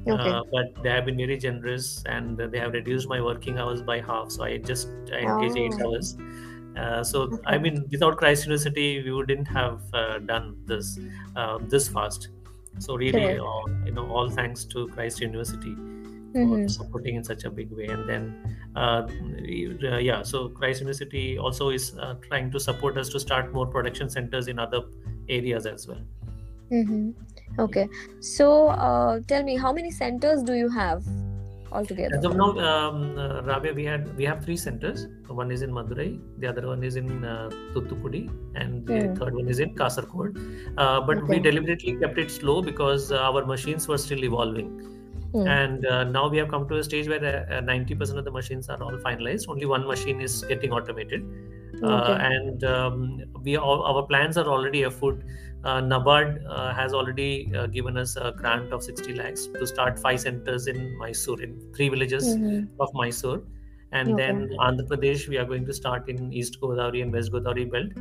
Okay. 0.06 0.36
Uh, 0.36 0.42
but 0.52 0.82
they 0.82 0.90
have 0.90 1.04
been 1.04 1.16
very 1.16 1.36
generous 1.36 2.02
and 2.06 2.38
they 2.38 2.58
have 2.58 2.72
reduced 2.72 3.08
my 3.08 3.20
working 3.20 3.58
hours 3.58 3.82
by 3.82 4.00
half. 4.00 4.30
So 4.30 4.44
I 4.44 4.58
just 4.58 4.88
I 5.12 5.20
engage 5.20 5.56
eight 5.56 5.74
Oh. 5.80 5.86
hours. 5.86 6.16
Uh, 6.76 7.02
so 7.02 7.40
I 7.46 7.58
mean, 7.58 7.84
without 7.90 8.16
Christ 8.16 8.46
University, 8.46 9.02
we 9.02 9.12
wouldn't 9.12 9.48
have 9.48 9.80
uh, 9.94 10.18
done 10.18 10.56
this 10.66 10.98
uh, 11.34 11.58
this 11.74 11.88
fast. 11.88 12.28
So 12.78 12.96
really, 12.96 13.38
uh, 13.38 13.60
you 13.86 13.92
know, 13.92 14.06
all 14.10 14.28
thanks 14.28 14.64
to 14.64 14.88
Christ 14.88 15.20
University 15.20 15.74
for 16.32 16.56
Mhm. 16.56 16.70
supporting 16.70 17.14
in 17.16 17.24
such 17.24 17.44
a 17.44 17.50
big 17.50 17.70
way. 17.72 17.86
And 17.86 18.06
then, 18.08 18.24
uh, 18.76 19.08
uh, 19.90 19.96
yeah, 19.96 20.22
so 20.22 20.48
Christ 20.50 20.80
University 20.80 21.38
also 21.38 21.70
is 21.70 21.86
uh, 21.98 22.14
trying 22.28 22.50
to 22.50 22.60
support 22.60 22.98
us 22.98 23.08
to 23.10 23.20
start 23.20 23.54
more 23.54 23.66
production 23.66 24.10
centers 24.10 24.46
in 24.46 24.58
other 24.58 24.82
areas 25.28 25.64
as 25.64 25.88
well. 25.88 26.02
Mhm. 26.70 27.14
Okay. 27.58 27.88
So 28.20 28.68
uh, 28.68 29.20
tell 29.26 29.42
me, 29.42 29.56
how 29.56 29.72
many 29.72 29.90
centers 29.90 30.42
do 30.42 30.54
you 30.54 30.68
have 30.68 31.02
altogether? 31.72 32.16
As 32.16 32.24
of 32.24 32.36
now, 32.36 32.58
um, 32.58 33.18
uh, 33.18 33.42
Rabia, 33.42 33.72
we 33.72 33.84
had 33.84 34.16
we 34.16 34.24
have 34.24 34.44
three 34.44 34.56
centers. 34.56 35.06
One 35.28 35.50
is 35.50 35.62
in 35.62 35.70
Madurai, 35.70 36.20
the 36.38 36.46
other 36.46 36.66
one 36.66 36.82
is 36.82 36.96
in 36.96 37.24
uh, 37.24 37.50
and 38.54 38.86
the 38.86 39.00
Hmm. 39.00 39.14
third 39.14 39.34
one 39.34 39.48
is 39.48 39.58
in 39.58 39.74
Kasargod. 39.74 40.36
Uh, 40.78 41.00
but 41.00 41.26
we 41.28 41.38
deliberately 41.38 41.96
kept 41.96 42.18
it 42.18 42.30
slow 42.30 42.62
because 42.62 43.10
uh, 43.12 43.18
our 43.18 43.44
machines 43.44 43.88
were 43.88 43.98
still 43.98 44.24
evolving. 44.24 44.70
Hmm. 45.32 45.46
And 45.46 45.86
uh, 45.86 46.04
now 46.04 46.28
we 46.28 46.38
have 46.38 46.48
come 46.48 46.68
to 46.68 46.76
a 46.76 46.84
stage 46.84 47.08
where 47.08 47.46
uh, 47.50 47.60
ninety 47.60 47.94
percent 47.94 48.18
of 48.18 48.24
the 48.24 48.30
machines 48.30 48.68
are 48.68 48.82
all 48.82 48.96
finalized. 48.98 49.48
Only 49.48 49.66
one 49.66 49.86
machine 49.86 50.20
is 50.20 50.42
getting 50.44 50.72
automated, 50.72 51.24
uh, 51.82 52.16
and 52.20 52.64
um, 52.64 53.22
we 53.42 53.56
all, 53.56 53.82
our 53.82 54.06
plans 54.06 54.38
are 54.38 54.46
already 54.46 54.84
afoot. 54.84 55.20
Uh, 55.64 55.80
NABARD 55.80 56.44
uh, 56.48 56.72
has 56.74 56.94
already 56.94 57.52
uh, 57.56 57.66
given 57.66 57.96
us 57.96 58.16
a 58.16 58.32
grant 58.36 58.72
of 58.72 58.82
60 58.82 59.14
lakhs 59.14 59.46
to 59.48 59.66
start 59.66 59.98
five 59.98 60.20
centers 60.20 60.66
in 60.68 60.96
Mysore, 60.98 61.42
in 61.42 61.72
three 61.74 61.88
villages 61.88 62.36
Mhm. 62.36 62.68
of 62.78 62.88
Mysore. 62.94 63.42
And 63.92 64.12
Okay. 64.12 64.26
then 64.26 64.48
Andhra 64.60 64.86
Pradesh, 64.88 65.28
we 65.28 65.38
are 65.38 65.44
going 65.44 65.66
to 65.66 65.72
start 65.72 66.08
in 66.08 66.32
East 66.32 66.60
Godavari 66.60 67.02
and 67.02 67.12
West 67.12 67.32
Godavari 67.32 67.70
belt. 67.70 67.92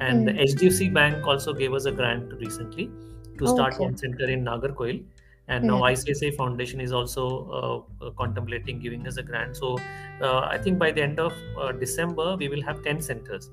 And 0.00 0.28
the 0.28 0.32
Mhm. 0.32 0.40
HDFC 0.48 0.88
Bank 0.88 1.26
also 1.26 1.52
gave 1.52 1.72
us 1.72 1.86
a 1.86 1.92
grant 1.92 2.32
recently 2.40 2.90
to 3.38 3.46
start 3.48 3.74
Okay. 3.74 3.84
one 3.84 3.96
center 3.96 4.30
in 4.30 4.44
Nagercoil. 4.44 5.04
And 5.48 5.66
now 5.66 5.78
Mhm. 5.80 5.90
ICICI 5.92 6.30
Foundation 6.36 6.80
is 6.80 6.92
also 6.92 7.24
uh, 7.58 8.06
uh, 8.06 8.10
contemplating 8.10 8.78
giving 8.80 9.06
us 9.06 9.16
a 9.16 9.22
grant. 9.22 9.56
So 9.56 9.78
uh, 10.20 10.40
I 10.40 10.58
think 10.58 10.78
by 10.78 10.90
the 10.90 11.02
end 11.02 11.18
of 11.18 11.32
uh, 11.58 11.72
December, 11.72 12.36
we 12.36 12.48
will 12.48 12.62
have 12.62 12.82
10 12.82 13.00
centers. 13.00 13.50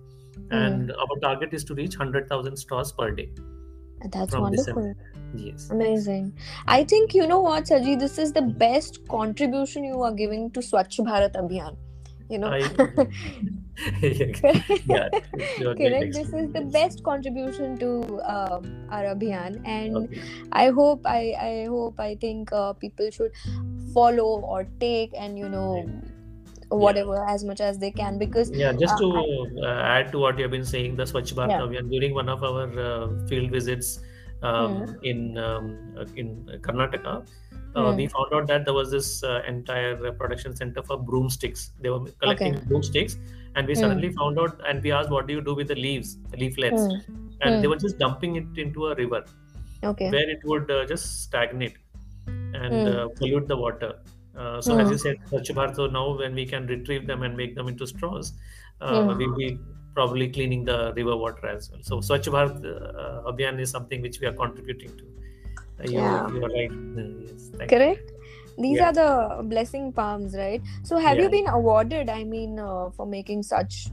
And 0.51 0.91
our 0.91 1.19
target 1.21 1.53
is 1.53 1.63
to 1.65 1.75
reach 1.75 1.97
100,000 1.97 2.57
straws 2.57 2.91
per 2.91 3.11
day 3.11 3.29
That's 4.11 4.31
from 4.31 4.43
wonderful. 4.43 4.93
Yes. 5.33 5.69
Amazing. 5.69 6.33
I 6.67 6.83
think 6.83 7.13
you 7.13 7.27
know 7.27 7.41
what, 7.41 7.65
Saji, 7.65 7.99
this 7.99 8.17
is 8.17 8.31
the 8.33 8.41
best 8.41 9.07
contribution 9.07 9.83
you 9.83 10.01
are 10.01 10.13
giving 10.13 10.51
to 10.51 10.59
Swachh 10.59 10.99
Bharat 10.99 11.33
Abhiyan. 11.33 11.75
You 12.29 12.39
know, 12.39 12.47
I, 12.47 12.59
yeah, 14.01 15.09
you 15.59 15.69
are 15.69 15.75
great 15.75 15.91
correct. 15.91 16.13
This 16.13 16.33
is 16.33 16.51
the 16.53 16.67
best 16.73 17.03
contribution 17.03 17.77
to 17.77 18.17
uh, 18.21 18.61
our 18.89 19.03
Abhiyan, 19.13 19.61
and 19.65 19.97
Okay. 19.97 20.21
I 20.51 20.69
hope, 20.69 21.05
I, 21.05 21.35
I 21.39 21.65
hope, 21.69 21.99
I 21.99 22.15
think 22.15 22.51
uh, 22.51 22.73
people 22.73 23.11
should 23.11 23.31
follow 23.93 24.41
or 24.41 24.67
take 24.79 25.11
and 25.15 25.37
you 25.37 25.49
know 25.49 25.85
whatever 26.69 27.23
as 27.29 27.43
much 27.43 27.61
as 27.61 27.77
they 27.77 27.91
can 27.91 28.17
because 28.17 28.51
Yeah, 28.51 28.73
just 28.73 28.95
uh, 28.95 28.97
to 28.99 29.15
I- 29.15 29.67
uh, 29.67 29.81
add 29.99 30.11
to 30.11 30.19
what 30.19 30.37
you 30.37 30.43
have 30.43 30.51
been 30.51 30.65
saying, 30.65 30.95
the 30.95 31.03
Swachh 31.03 31.33
Bharat 31.33 31.49
Yeah. 31.49 31.61
Abhiyan, 31.61 31.89
during 31.89 32.13
one 32.13 32.29
of 32.29 32.43
our 32.43 32.63
uh, 32.79 33.27
field 33.27 33.51
visits 33.51 33.99
um, 34.43 34.73
Hmm. 34.77 34.93
in 35.03 35.37
um, 35.37 35.65
in 36.15 36.27
Karnataka, 36.61 37.13
uh, 37.75 37.91
Hmm. 37.91 37.95
we 37.97 38.07
found 38.07 38.33
out 38.33 38.47
that 38.47 38.65
there 38.65 38.73
was 38.73 38.91
this 38.91 39.23
uh, 39.23 39.41
entire 39.47 40.11
production 40.11 40.55
center 40.55 40.83
for 40.83 40.97
broomsticks. 40.97 41.71
They 41.81 41.89
were 41.89 42.01
collecting 42.23 42.59
broomsticks, 42.67 43.17
and 43.55 43.65
we 43.67 43.73
Hmm. 43.73 43.79
suddenly 43.85 44.11
found 44.19 44.37
out, 44.39 44.59
and 44.67 44.83
we 44.83 44.91
asked, 44.91 45.09
"What 45.09 45.27
do 45.27 45.33
you 45.33 45.41
do 45.41 45.55
with 45.55 45.69
the 45.69 45.79
leaves, 45.85 46.17
the 46.33 46.37
leaflets?" 46.43 46.83
Hmm. 46.83 47.23
And 47.41 47.55
they 47.61 47.67
Hmm. 47.67 47.69
were 47.73 47.81
just 47.85 47.97
dumping 47.97 48.35
it 48.41 48.57
into 48.65 48.87
a 48.87 48.95
river 48.95 49.23
okay, 49.83 50.09
where 50.11 50.29
it 50.35 50.43
would 50.51 50.69
uh, 50.71 50.85
just 50.85 51.23
stagnate 51.23 51.77
and 52.27 53.09
pollute 53.17 53.47
the 53.47 53.57
water. 53.57 53.93
Uh, 54.37 54.61
so, 54.61 54.73
Hmm. 54.73 54.81
as 54.81 54.91
you 54.91 54.97
said, 54.97 55.17
Swachh 55.31 55.49
Bharat, 55.55 55.75
so 55.75 55.87
now 55.87 56.17
when 56.17 56.35
we 56.35 56.45
can 56.45 56.67
retrieve 56.67 57.07
them 57.07 57.23
and 57.23 57.37
make 57.37 57.55
them 57.55 57.67
into 57.67 57.87
straws, 57.87 58.33
uh, 58.81 59.01
Hmm. 59.03 59.17
we'll 59.17 59.35
be 59.35 59.59
probably 59.93 60.27
cleaning 60.29 60.65
the 60.65 60.93
river 60.95 61.15
water 61.15 61.47
as 61.47 61.71
well. 61.71 61.81
So, 61.81 61.99
Swachh 61.99 62.27
Bharat 62.35 62.65
uh, 62.65 63.31
Abhiyan 63.31 63.59
is 63.59 63.69
something 63.71 64.01
which 64.01 64.19
we 64.19 64.27
are 64.27 64.33
contributing 64.33 64.91
to. 64.97 65.05
Uh, 65.79 65.87
you, 65.87 65.99
Yeah. 65.99 66.27
you 66.33 66.43
are 66.43 66.49
right. 66.49 66.71
Uh, 66.71 67.07
yes, 67.27 67.49
thank 67.57 67.71
you. 67.71 67.77
correct. 67.77 68.11
These 68.57 68.77
Yeah. 68.77 68.87
are 68.87 68.93
the 68.93 69.43
blessing 69.43 69.91
palms, 69.93 70.35
right? 70.35 70.61
So, 70.83 70.97
have 70.97 71.17
you 71.17 71.29
been 71.29 71.47
awarded? 71.47 72.09
I 72.09 72.23
mean, 72.23 72.59
uh, 72.59 72.89
for 72.91 73.05
making 73.05 73.43
such 73.43 73.87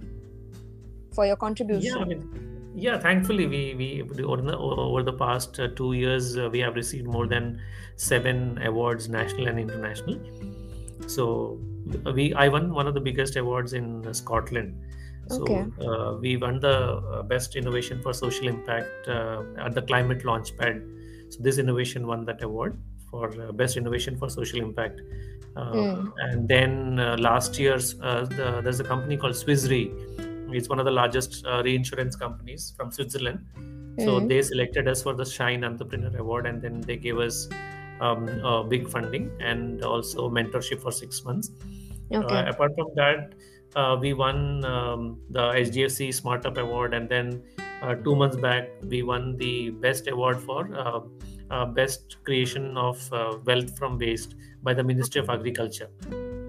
for 1.13 1.27
your 1.27 1.35
Yeah, 1.35 1.37
I 1.37 1.47
contribution. 1.47 2.09
mean, 2.09 2.62
yeah. 2.75 2.99
Thankfully, 2.99 3.47
we 3.47 3.75
we 3.75 4.25
over 4.25 4.43
the, 4.43 4.57
over 4.57 5.03
the 5.03 5.13
past 5.13 5.59
uh, 5.61 5.69
two 5.69 5.93
years, 5.93 6.37
uh, 6.37 6.49
we 6.51 6.59
have 6.61 6.75
received 6.75 7.07
more 7.07 7.27
than 7.27 7.61
seven 7.97 8.61
awards, 8.63 9.09
national 9.09 9.49
and 9.49 9.59
international. 9.59 10.19
So 11.07 11.61
we 12.15 12.33
I 12.35 12.49
won 12.49 12.73
one 12.73 12.87
of 12.87 12.95
the 12.95 13.01
biggest 13.01 13.37
awards 13.37 13.73
in 13.73 14.07
uh, 14.07 14.13
Scotland. 14.13 14.81
Okay. 15.31 15.65
So 15.81 15.93
uh, 15.93 16.19
we 16.19 16.37
won 16.37 16.61
the 16.61 16.77
uh, 16.77 17.23
best 17.23 17.57
innovation 17.57 18.03
for 18.03 18.13
social 18.13 18.49
impact 18.49 19.09
uh, 19.09 19.43
at 19.59 19.75
the 19.75 19.83
Climate 19.83 20.25
Launchpad. 20.25 21.33
So 21.33 21.43
this 21.43 21.59
innovation 21.59 22.07
won 22.07 22.25
that 22.27 22.43
award 22.43 22.79
for 23.11 23.29
uh, 23.41 23.53
best 23.53 23.77
innovation 23.77 24.17
for 24.17 24.29
social 24.29 24.61
impact. 24.61 25.01
Uh, 25.55 25.73
Mm. 25.75 26.13
and 26.17 26.49
then 26.49 26.99
uh, 26.99 27.15
last 27.19 27.59
year's 27.59 28.01
uh, 28.01 28.25
the, 28.25 28.63
there's 28.65 28.81
a 28.81 28.85
company 28.85 29.19
called 29.19 29.37
Swiss 29.37 29.69
Re. 29.69 29.93
It's 30.55 30.69
one 30.69 30.79
of 30.79 30.85
the 30.85 30.91
largest 30.91 31.45
uh, 31.47 31.62
reinsurance 31.65 32.17
companies 32.17 32.73
from 32.77 32.91
Switzerland. 32.93 33.47
So 33.99 34.21
Mm. 34.21 34.29
they 34.29 34.41
selected 34.43 34.88
us 34.88 35.03
for 35.03 35.15
the 35.15 35.25
Shine 35.25 35.65
Entrepreneur 35.65 36.17
Award, 36.19 36.47
and 36.47 36.62
then 36.62 36.81
they 36.81 36.97
gave 36.97 37.19
us 37.19 37.49
um, 38.01 38.29
uh, 38.43 38.62
big 38.62 38.88
funding 38.88 39.31
and 39.41 39.85
also 39.85 40.31
mentorship 40.31 40.81
for 40.81 40.91
six 40.91 41.25
months. 41.25 41.51
Okay. 42.15 42.37
Uh, 42.37 42.51
apart 42.51 42.73
from 42.75 42.88
that, 42.97 43.35
uh, 43.77 43.97
we 44.01 44.12
won 44.12 44.65
um, 44.65 45.21
the 45.31 45.53
SGFC 45.55 46.11
Smart 46.12 46.45
Up 46.47 46.57
Award, 46.57 46.95
and 46.95 47.09
then 47.09 47.43
uh, 47.83 47.95
two 47.97 48.17
months 48.17 48.37
back 48.37 48.69
we 48.83 49.03
won 49.03 49.37
the 49.37 49.71
best 49.71 50.09
award 50.09 50.41
for 50.41 50.75
uh, 50.75 51.01
uh, 51.51 51.67
best 51.67 52.17
creation 52.25 52.77
of 52.77 53.12
uh, 53.12 53.38
wealth 53.45 53.77
from 53.79 53.99
waste 53.99 54.35
by 54.62 54.73
the 54.75 54.83
Ministry 54.83 55.21
of 55.21 55.29
Agriculture 55.31 55.88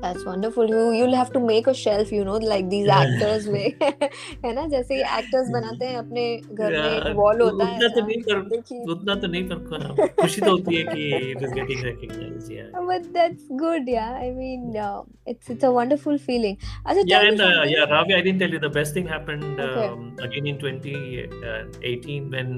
That's 0.03 0.25
wonderful. 0.25 0.69
You 0.73 0.81
you'll 0.97 1.14
have 1.19 1.31
to 1.37 1.41
make 1.47 1.67
a 1.71 1.73
shelf, 1.79 2.11
you 2.17 2.25
know, 2.27 2.35
like 2.51 2.69
these 2.73 2.88
actors 2.97 3.47
में 3.55 3.64
है 4.45 4.53
ना 4.59 4.67
जैसे 4.75 4.99
actors 5.19 5.49
बनाते 5.55 5.87
हैं 5.87 5.97
अपने 5.99 6.27
घर 6.53 6.77
में 6.77 6.88
एक 6.91 7.07
Yeah, 7.07 7.17
वॉल 7.17 7.41
होता 7.43 7.67
है 7.67 7.77
उतना 7.77 7.88
तो 7.88 8.01
ऐसा 8.01 8.07
नहीं 8.07 8.21
पर 8.29 8.41
देखिए 8.53 8.85
उतना 8.95 9.14
तो 9.25 9.27
नहीं 9.33 9.45
पर 9.53 10.14
खुशी 10.21 10.41
तो 10.41 10.51
होती 10.57 10.77
है 10.77 10.85
कि 10.95 11.03
it 11.35 11.43
is 11.49 11.57
getting 11.59 11.83
recognized. 11.88 12.53
Yeah. 12.59 12.71
but 12.91 13.09
that's 13.19 13.51
good 13.64 13.88
yeah 13.95 14.12
I 14.27 14.31
mean 14.38 14.77
uh, 14.87 15.03
it's 15.35 15.51
it's 15.55 15.69
a 15.71 15.73
wonderful 15.81 16.19
feeling 16.31 16.57
अच्छा 16.87 17.05
Yeah, 17.11 17.19
tell 17.19 17.27
me 17.27 17.33
and 17.33 17.41
uh, 17.41 17.49
something 17.51 17.75
yeah, 17.77 17.91
Ravi, 17.97 18.14
I 18.14 18.21
didn't 18.29 18.45
tell 18.47 18.57
you 18.59 18.61
the 18.67 18.75
best 18.81 18.95
thing 18.99 19.09
happened 19.14 19.62
Okay. 19.69 19.88
um, 19.88 20.05
again 20.29 20.47
in 20.55 20.61
2018 20.64 22.31
when 22.37 22.55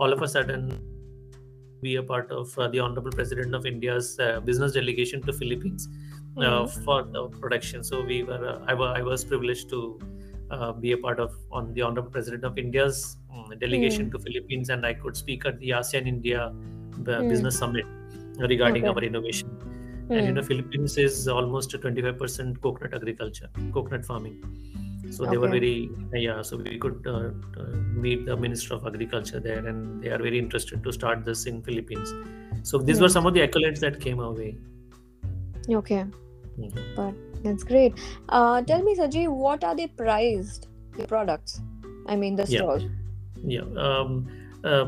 all 0.00 0.12
of 0.18 0.22
a 0.22 0.28
sudden 0.36 0.68
be 1.82 1.96
a 1.96 2.02
part 2.02 2.32
of 2.32 2.58
uh, 2.58 2.66
the 2.68 2.80
Honorable 2.80 3.12
President 3.12 3.54
of 3.54 3.66
India's 3.66 4.18
uh, 4.18 4.40
business 4.40 4.72
delegation 4.72 5.20
to 5.28 5.32
Philippines 5.32 5.88
uh, 6.37 6.65
Hmm. 6.67 6.83
for 6.83 7.03
the 7.03 7.27
production. 7.39 7.83
So 7.83 8.03
we 8.03 8.23
were, 8.23 8.45
uh, 8.47 8.65
I, 8.67 8.73
wa- 8.73 8.93
I 8.93 9.01
was 9.01 9.23
privileged 9.23 9.69
to 9.69 9.99
uh, 10.51 10.71
be 10.73 10.91
a 10.91 10.97
part 10.97 11.19
of 11.19 11.35
on 11.51 11.73
the 11.73 11.81
Honorable 11.81 12.11
President 12.11 12.43
of 12.43 12.57
India's 12.57 13.17
um, 13.33 13.53
delegation 13.59 14.09
to 14.11 14.19
Philippines, 14.19 14.69
and 14.69 14.85
I 14.85 14.93
could 14.93 15.15
speak 15.17 15.45
at 15.45 15.59
the 15.59 15.69
ASEAN 15.71 16.07
India 16.07 16.41
uh, 16.47 16.51
Hmm. 17.21 17.27
Business 17.29 17.57
Summit 17.57 17.85
regarding 18.39 18.83
Okay. 18.87 18.93
our 18.93 19.03
innovation. 19.03 19.49
And 20.09 20.25
you 20.27 20.33
know, 20.33 20.43
Philippines 20.43 20.97
is 20.97 21.27
almost 21.27 21.71
25% 21.71 22.61
coconut 22.61 22.93
agriculture, 22.93 23.49
coconut 23.73 24.05
farming. 24.05 24.35
So 25.11 25.25
they 25.25 25.37
were 25.37 25.47
very 25.47 25.89
yeah. 26.13 26.41
So 26.41 26.57
we 26.57 26.77
could 26.77 27.05
uh, 27.07 27.31
uh, 27.61 27.65
meet 28.05 28.25
the 28.25 28.35
Minister 28.35 28.73
of 28.75 28.85
Agriculture 28.85 29.39
there, 29.39 29.65
and 29.65 30.01
they 30.03 30.09
are 30.09 30.17
very 30.17 30.37
interested 30.39 30.83
to 30.83 30.91
start 30.91 31.23
this 31.25 31.45
in 31.45 31.61
Philippines. 31.63 32.13
So 32.63 32.77
these 32.79 32.99
were 33.01 33.09
some 33.09 33.25
of 33.25 33.33
the 33.33 33.41
accolades 33.47 33.79
that 33.87 33.99
came 33.99 34.19
our 34.19 34.33
way. 34.43 34.51
okay 35.79 36.05
Mhm. 36.57 37.15
that's 37.43 37.63
great 37.63 37.93
uh, 38.29 38.61
tell 38.61 38.83
me 38.83 38.95
Saji 38.95 39.27
what 39.27 39.63
are 39.63 39.75
they 39.75 39.87
priced 39.87 40.67
the 40.97 41.07
products 41.07 41.61
I 42.07 42.15
mean 42.15 42.35
the 42.35 42.45
Yeah. 42.47 42.79
Yeah. 43.45 43.61
Um, 43.77 44.27
uh, 44.63 44.85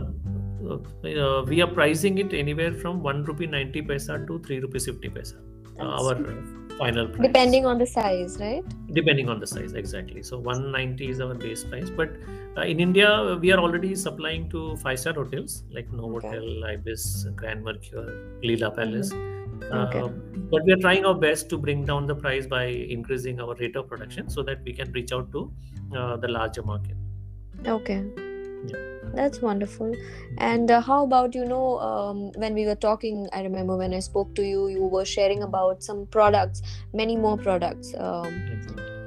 uh, 1.03 1.43
we 1.47 1.61
are 1.61 1.67
pricing 1.67 2.17
it 2.17 2.33
anywhere 2.33 2.73
from 2.73 3.01
one 3.03 3.23
rupee 3.23 3.47
ninety 3.47 3.81
paisa 3.81 4.25
to 4.27 4.39
three 4.39 4.59
rupees 4.59 4.85
fifty 4.85 5.09
paisa. 5.09 5.35
Uh, 5.79 5.83
our 5.83 6.15
final 6.77 7.07
price. 7.07 7.27
depending 7.27 7.65
on 7.65 7.77
the 7.77 7.85
size 7.85 8.37
right 8.39 8.63
depending 8.93 9.29
on 9.29 9.39
the 9.39 9.47
size 9.47 9.73
exactly 9.73 10.21
so 10.23 10.37
190 10.37 11.09
is 11.09 11.19
our 11.19 11.33
base 11.33 11.63
price 11.65 11.89
but 11.89 12.09
uh, 12.57 12.61
in 12.61 12.79
india 12.79 13.37
we 13.41 13.51
are 13.51 13.59
already 13.59 13.93
supplying 13.95 14.49
to 14.49 14.75
five 14.77 14.99
star 14.99 15.13
hotels 15.13 15.63
like 15.71 15.89
novotel 15.91 16.47
ibis 16.73 17.27
grand 17.41 17.63
mercure 17.63 18.07
leela 18.43 18.69
palace 18.79 19.11
Okay. 19.63 19.99
Uh, 19.99 20.09
but 20.51 20.63
we 20.65 20.73
are 20.73 20.77
trying 20.77 21.05
our 21.05 21.15
best 21.15 21.49
to 21.49 21.57
bring 21.57 21.85
down 21.85 22.05
the 22.05 22.15
price 22.15 22.45
by 22.45 22.65
increasing 22.65 23.39
our 23.41 23.55
rate 23.55 23.75
of 23.75 23.87
production 23.87 24.29
so 24.29 24.43
that 24.43 24.63
we 24.63 24.73
can 24.73 24.91
reach 24.91 25.11
out 25.11 25.31
to 25.31 25.51
uh, 25.95 26.17
the 26.17 26.27
larger 26.27 26.63
market. 26.63 26.95
Okay. 27.65 28.03
Yeah. 28.67 28.95
that's 29.13 29.41
wonderful. 29.41 29.93
And 30.37 30.71
uh, 30.71 30.81
how 30.81 31.03
about 31.03 31.35
you 31.35 31.45
know 31.45 31.79
um, 31.79 32.31
when 32.35 32.53
we 32.53 32.65
were 32.65 32.75
talking 32.75 33.27
i 33.33 33.41
remember 33.41 33.77
when 33.77 33.93
i 33.93 33.99
spoke 33.99 34.33
to 34.35 34.43
you 34.43 34.67
you 34.67 34.85
were 34.85 35.05
sharing 35.05 35.43
about 35.43 35.83
some 35.83 36.05
products 36.07 36.61
many 36.93 37.15
more 37.15 37.37
products 37.37 37.93
um, 37.97 38.33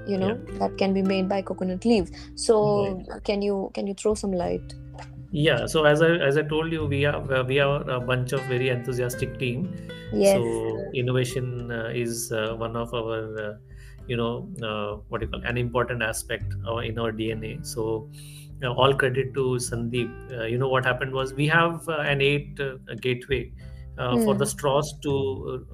you 0.07 0.17
know 0.17 0.35
that 0.59 0.77
can 0.79 0.95
be 0.95 1.03
made 1.03 1.29
by 1.29 1.43
coconut 1.43 1.85
leaves 1.85 2.11
so 2.35 3.05
can 3.25 3.43
you 3.43 3.71
can 3.75 3.87
you 3.87 3.95
throw 3.95 4.15
some 4.15 4.33
light 4.33 4.75
yeah 5.31 5.67
so 5.67 5.85
as 5.85 6.01
i 6.03 6.09
as 6.29 6.37
i 6.39 6.43
told 6.43 6.73
you 6.73 6.87
we 6.87 7.05
are 7.05 7.45
we 7.45 7.59
are 7.59 7.83
a 7.91 8.01
bunch 8.01 8.33
of 8.33 8.43
very 8.47 8.69
enthusiastic 8.71 9.39
team 9.39 9.71
yes 10.13 10.33
So 10.33 10.91
innovation 11.01 11.47
uh, 11.75 11.91
is 12.01 12.33
uh, 12.39 12.55
one 12.63 12.75
of 12.81 12.93
our, 12.99 13.21
uh, 13.43 13.53
you 14.11 14.17
know, 14.21 14.33
uh, 14.71 14.91
what 15.09 15.23
do 15.23 15.27
you 15.27 15.31
call 15.35 15.45
an 15.53 15.59
important 15.63 16.05
aspect 16.09 16.57
uh, 16.73 16.77
in 16.89 16.99
our 17.05 17.13
DNA. 17.21 17.53
So 17.71 17.87
uh, 18.65 18.73
all 18.83 18.95
credit 19.03 19.31
to 19.39 19.45
Sandeep. 19.69 20.13
Uh, 20.39 20.45
you 20.55 20.59
know 20.65 20.69
what 20.75 20.91
happened 20.91 21.17
was 21.21 21.33
we 21.41 21.49
have 21.55 21.89
uh, 21.97 21.99
an 22.15 22.25
eight 22.29 22.63
uh, 22.67 22.77
gateway 23.09 23.41
uh, 23.99 24.19
for 24.27 24.35
Hmm. 24.35 24.43
the 24.45 24.51
straws 24.55 24.93
to 25.09 25.17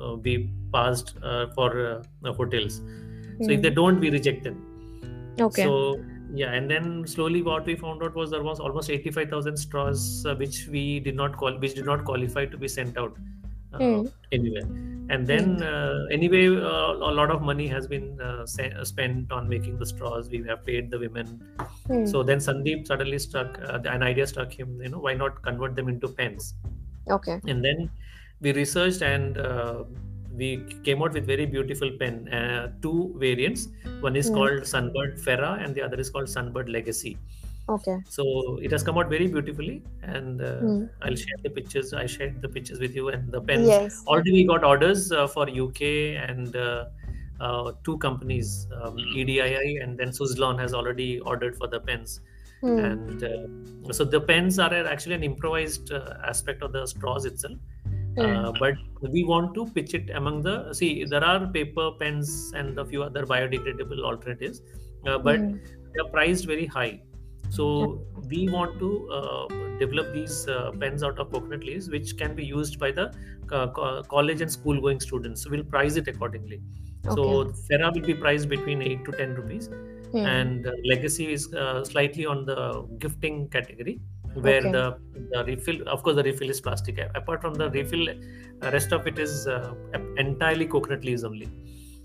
uh, 0.08 0.14
be 0.28 0.36
passed 0.78 1.14
uh, 1.32 1.46
for 1.58 1.70
uh, 1.88 2.34
hotels. 2.42 2.80
So 3.48 3.58
if 3.58 3.60
Hmm. 3.60 3.68
they 3.68 3.74
don't, 3.82 4.06
we 4.08 4.14
reject 4.18 4.44
them. 4.50 4.62
okay 5.38 5.62
So 5.62 6.04
yeah, 6.32 6.52
and 6.52 6.70
then 6.70 7.06
slowly 7.06 7.42
what 7.42 7.66
we 7.66 7.74
found 7.76 8.02
out 8.02 8.14
was 8.14 8.30
there 8.30 8.42
was 8.42 8.60
almost 8.60 8.90
85,000 8.90 9.56
straws 9.56 10.24
uh, 10.26 10.34
which 10.34 10.66
we 10.68 11.00
did 11.00 11.16
not 11.16 11.37
call 11.37 11.58
which 11.58 11.74
did 11.74 11.84
not 11.87 12.04
qualify 12.04 12.44
to 12.46 12.56
be 12.56 12.68
sent 12.68 12.96
out 12.98 13.16
uh, 13.74 13.78
Hmm. 13.78 14.06
anywhere. 14.32 14.62
And 15.10 15.26
then 15.26 15.62
uh, 15.62 16.06
anyway, 16.10 16.46
uh, 16.46 16.92
a 17.10 17.12
lot 17.20 17.30
of 17.30 17.42
money 17.42 17.66
has 17.68 17.87
been 17.87 18.20
uh, 18.20 18.46
se- 18.46 18.72
spent 18.84 19.30
on 19.32 19.48
making 19.48 19.78
the 19.78 19.84
straws. 19.84 20.30
We 20.30 20.42
have 20.44 20.64
paid 20.64 20.90
the 20.90 20.98
women. 20.98 21.26
Hmm. 21.87 22.06
So 22.06 22.22
then 22.22 22.38
Sandeep 22.38 22.87
suddenly 22.87 23.18
struck 23.18 23.58
uh, 23.62 23.80
an 23.84 24.02
idea 24.02 24.26
struck 24.26 24.52
him. 24.52 24.80
You 24.80 24.88
know, 24.90 24.98
why 25.00 25.12
not 25.14 25.42
convert 25.42 25.76
them 25.76 25.88
into 25.88 26.08
pens? 26.08 26.54
okay 27.10 27.38
and 27.46 27.62
then 27.62 27.90
we 28.40 28.52
researched 28.52 29.02
and 29.02 29.37
uh, 29.37 29.84
we 30.36 30.48
came 30.84 31.02
out 31.02 31.12
with 31.12 31.26
very 31.26 31.46
beautiful 31.46 31.90
pen 31.98 32.28
uh, 32.28 32.72
two 32.82 33.14
variants. 33.18 33.68
One 34.00 34.16
is 34.16 34.28
Hmm. 34.28 34.34
called 34.34 34.60
sunbird 34.74 35.20
ferra 35.24 35.52
and 35.64 35.74
the 35.74 35.82
other 35.82 35.98
is 36.04 36.10
called 36.10 36.26
sunbird 36.26 36.68
legacy. 36.70 37.16
Okay. 37.68 37.96
So 38.08 38.58
it 38.62 38.70
has 38.72 38.82
come 38.82 38.98
out 38.98 39.08
very 39.08 39.26
beautifully 39.26 39.82
and 40.02 40.42
uh, 40.42 40.60
Hmm. 40.60 40.82
i'll 41.02 41.16
share 41.24 41.38
the 41.44 41.50
pictures 41.58 41.92
i 42.00 42.04
shared 42.14 42.42
the 42.42 42.48
pictures 42.56 42.80
with 42.86 42.94
you 42.94 43.08
and 43.08 43.32
the 43.36 43.40
pens. 43.40 43.68
Yes. 43.68 44.02
Already 44.06 44.32
we 44.38 44.44
got 44.52 44.64
orders 44.72 45.10
uh, 45.12 45.26
for 45.26 45.46
uk 45.66 45.80
and 46.28 46.54
uh, 46.56 46.84
uh, 47.40 47.72
two 47.86 47.96
companies 47.98 48.66
um, 48.80 48.96
edii 49.22 49.82
and 49.82 49.98
then 49.98 50.08
suzlon 50.20 50.58
has 50.64 50.74
already 50.74 51.10
ordered 51.20 51.56
for 51.62 51.66
the 51.76 51.80
pens. 51.80 52.20
Hmm. 52.64 52.78
and 52.88 53.22
uh, 53.24 53.92
so 53.96 54.04
the 54.12 54.20
pens 54.28 54.58
are 54.58 54.72
actually 54.90 55.14
an 55.14 55.24
improvised 55.24 55.90
uh, 55.92 56.14
aspect 56.28 56.62
of 56.66 56.70
the 56.76 56.84
straws 56.92 57.24
itself 57.30 57.58
Hmm. 58.16 58.44
uh, 58.44 58.53
but 58.53 58.74
we 59.03 59.24
want 59.24 59.55
to 59.55 59.66
pitch 59.72 59.94
it 59.94 60.11
among 60.11 60.42
the 60.42 60.72
see 60.72 61.05
there 61.05 61.24
are 61.24 61.46
paper 61.48 61.90
pens 62.00 62.53
and 62.55 62.79
a 62.79 62.85
few 62.85 63.03
other 63.03 63.24
biodegradable 63.27 64.03
alternatives 64.05 64.62
uh, 65.07 65.18
but 65.18 65.40
Hmm. 65.40 65.59
they 65.92 66.00
are 66.05 66.11
priced 66.11 66.46
very 66.46 66.66
high 66.66 67.03
so 67.50 68.07
we 68.31 68.48
want 68.48 68.79
to 68.79 69.09
uh, 69.11 69.46
develop 69.79 70.12
these 70.12 70.46
uh, 70.48 70.72
pens 70.81 71.03
out 71.03 71.18
of 71.18 71.31
coconut 71.33 71.64
leaves 71.64 71.88
which 71.90 72.16
can 72.16 72.35
be 72.35 72.44
used 72.44 72.79
by 72.79 72.90
the 72.90 73.07
uh, 73.53 73.68
co- 73.72 74.03
college 74.05 74.40
and 74.40 74.50
school 74.50 74.81
going 74.81 75.00
students 75.00 75.42
so 75.42 75.50
we'll 75.50 75.64
price 75.64 75.96
it 75.96 76.09
accordingly 76.09 76.62
so 77.09 77.22
Okay. 77.22 77.55
will 77.92 78.07
be 78.07 78.14
priced 78.14 78.48
between 78.48 78.81
8 78.83 79.05
to 79.05 79.12
10 79.12 79.35
rupees 79.35 79.68
Hmm. 80.12 80.27
and 80.27 80.66
uh, 80.66 80.72
legacy 80.85 81.33
is 81.33 81.53
uh, 81.55 81.85
slightly 81.85 82.24
on 82.24 82.44
the 82.46 82.83
gifting 82.98 83.48
category 83.50 84.00
where 84.34 84.62
Okay. 84.62 84.74
the 84.76 84.98
the 85.32 85.44
refill 85.46 85.78
of 85.88 86.02
course 86.02 86.16
the 86.16 86.22
refill 86.24 86.50
is 86.50 86.60
plastic 86.60 86.98
apart 87.14 87.40
from 87.40 87.54
the 87.54 87.70
refill 87.70 88.08
uh, 88.10 88.70
rest 88.72 88.92
of 88.92 89.06
it 89.06 89.18
is 89.18 89.46
uh, 89.46 89.74
entirely 90.16 90.66
coconut 90.66 91.04
leaves 91.04 91.24
only 91.24 91.48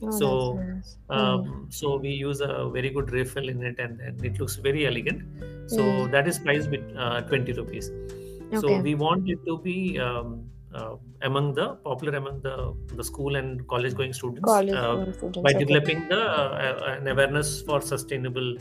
Oh, 0.01 0.19
so, 0.19 0.27
nice. 0.53 0.97
Um, 1.09 1.67
so 1.71 1.97
we 1.97 2.09
use 2.11 2.39
a 2.41 2.69
very 2.69 2.89
good 2.89 3.11
refill 3.11 3.49
in 3.49 3.63
it 3.63 3.79
and, 3.79 3.99
and 3.99 4.23
it 4.23 4.39
looks 4.39 4.55
very 4.57 4.85
elegant 4.87 5.23
so 5.65 5.81
Mm. 5.81 6.07
that 6.07 6.27
is 6.27 6.39
priced 6.39 6.69
with 6.69 6.83
uh, 6.95 7.21
20 7.21 7.53
rupees 7.53 7.91
so 8.53 8.77
we 8.77 8.95
want 8.95 9.27
it 9.27 9.39
to 9.45 9.59
be 9.59 9.99
um, 9.99 10.49
uh, 10.73 10.95
among 11.21 11.53
the 11.53 11.75
popular 11.89 12.17
among 12.17 12.41
the 12.41 12.55
the 12.99 13.03
school 13.03 13.35
and 13.35 13.67
college 13.67 13.95
going 13.95 14.13
students 14.13 14.51
college 14.51 14.81
uh, 14.81 14.97
students, 15.13 15.37
by 15.41 15.53
okay. 15.53 15.63
developing 15.63 16.07
the 16.07 16.19
uh, 16.19 16.95
an 16.97 17.07
awareness 17.07 17.61
for 17.61 17.81
sustainable 17.81 18.55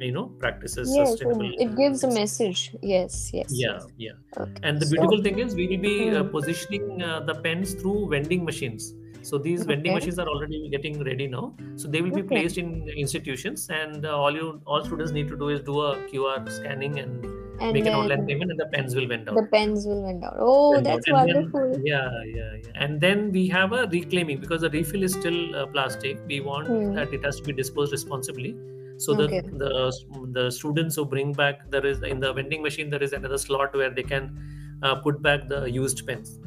you 0.00 0.12
know 0.12 0.26
practices 0.38 0.92
yes 0.94 1.10
sustainable. 1.10 1.52
it, 1.58 1.76
gives 1.76 2.04
a 2.04 2.08
message. 2.08 2.74
Yes 2.82 3.30
yes 3.32 3.48
yeah 3.50 3.78
yeah. 3.96 4.12
Okay. 4.38 4.52
And 4.62 4.80
the 4.80 4.86
so 4.86 4.92
beautiful 4.92 5.22
thing 5.22 5.38
is 5.38 5.54
we 5.54 5.68
will 5.68 5.78
be 5.78 6.10
uh, 6.10 6.22
hmm, 6.22 6.30
positioning 6.30 7.02
uh, 7.02 7.20
the 7.20 7.34
pens 7.34 7.74
through 7.74 8.08
vending 8.10 8.44
machines. 8.44 8.94
So 9.22 9.38
these 9.38 9.64
vending 9.64 9.94
machines 9.94 10.18
are 10.18 10.28
already 10.28 10.68
getting 10.68 11.02
ready 11.02 11.26
now. 11.26 11.54
So 11.76 11.88
they 11.88 12.02
will 12.02 12.10
be 12.10 12.20
okay. 12.20 12.40
placed 12.40 12.58
in 12.58 12.88
institutions 12.90 13.70
and 13.70 14.04
uh, 14.04 14.18
all 14.18 14.34
you 14.34 14.60
all 14.66 14.84
students 14.84 15.12
need 15.12 15.28
to 15.28 15.36
do 15.36 15.48
is 15.48 15.60
do 15.60 15.80
a 15.80 15.96
qr 16.08 16.50
scanning 16.50 16.98
and 16.98 17.24
and 17.60 17.72
make 17.72 17.86
an 17.86 17.94
online 17.94 18.26
payment 18.26 18.50
and 18.50 18.58
the 18.58 18.66
pens 18.66 18.94
will 18.96 19.06
vend 19.06 19.28
out. 19.28 19.36
the 19.36 19.46
pens 19.46 19.86
will 19.86 20.02
went 20.02 20.24
out. 20.24 20.36
Oh 20.38 20.72
went 20.72 20.86
out. 20.86 20.92
That's 20.92 21.06
then 21.06 21.14
wonderful. 21.14 21.80
Yeah 21.84 22.10
yeah 22.26 22.52
yeah. 22.64 22.72
And 22.74 23.00
then 23.00 23.30
we 23.30 23.46
have 23.48 23.72
a 23.72 23.86
reclaiming 23.86 24.40
because 24.40 24.62
the 24.62 24.70
refill 24.70 25.04
is 25.04 25.12
still 25.12 25.56
uh, 25.56 25.66
plastic. 25.66 26.18
We 26.26 26.40
want 26.40 26.66
hmm. 26.66 26.94
that 26.94 27.14
it 27.14 27.24
has 27.24 27.36
to 27.40 27.44
be 27.44 27.52
disposed 27.52 27.92
responsibly 27.92 28.56
so 28.98 29.14
the 29.14 29.24
okay. 29.24 29.40
the 29.40 29.92
the 30.32 30.50
students 30.50 30.96
who 30.96 31.04
bring 31.04 31.32
back 31.32 31.70
there 31.70 31.84
is 31.84 32.02
in 32.02 32.20
the 32.20 32.32
vending 32.32 32.62
machine 32.62 32.90
there 32.90 33.02
is 33.02 33.12
another 33.12 33.38
slot 33.38 33.74
where 33.74 33.90
they 33.90 34.02
can 34.02 34.78
uh, 34.82 34.94
put 34.96 35.20
back 35.22 35.48
the 35.48 35.64
used 35.70 36.06
pens. 36.06 36.38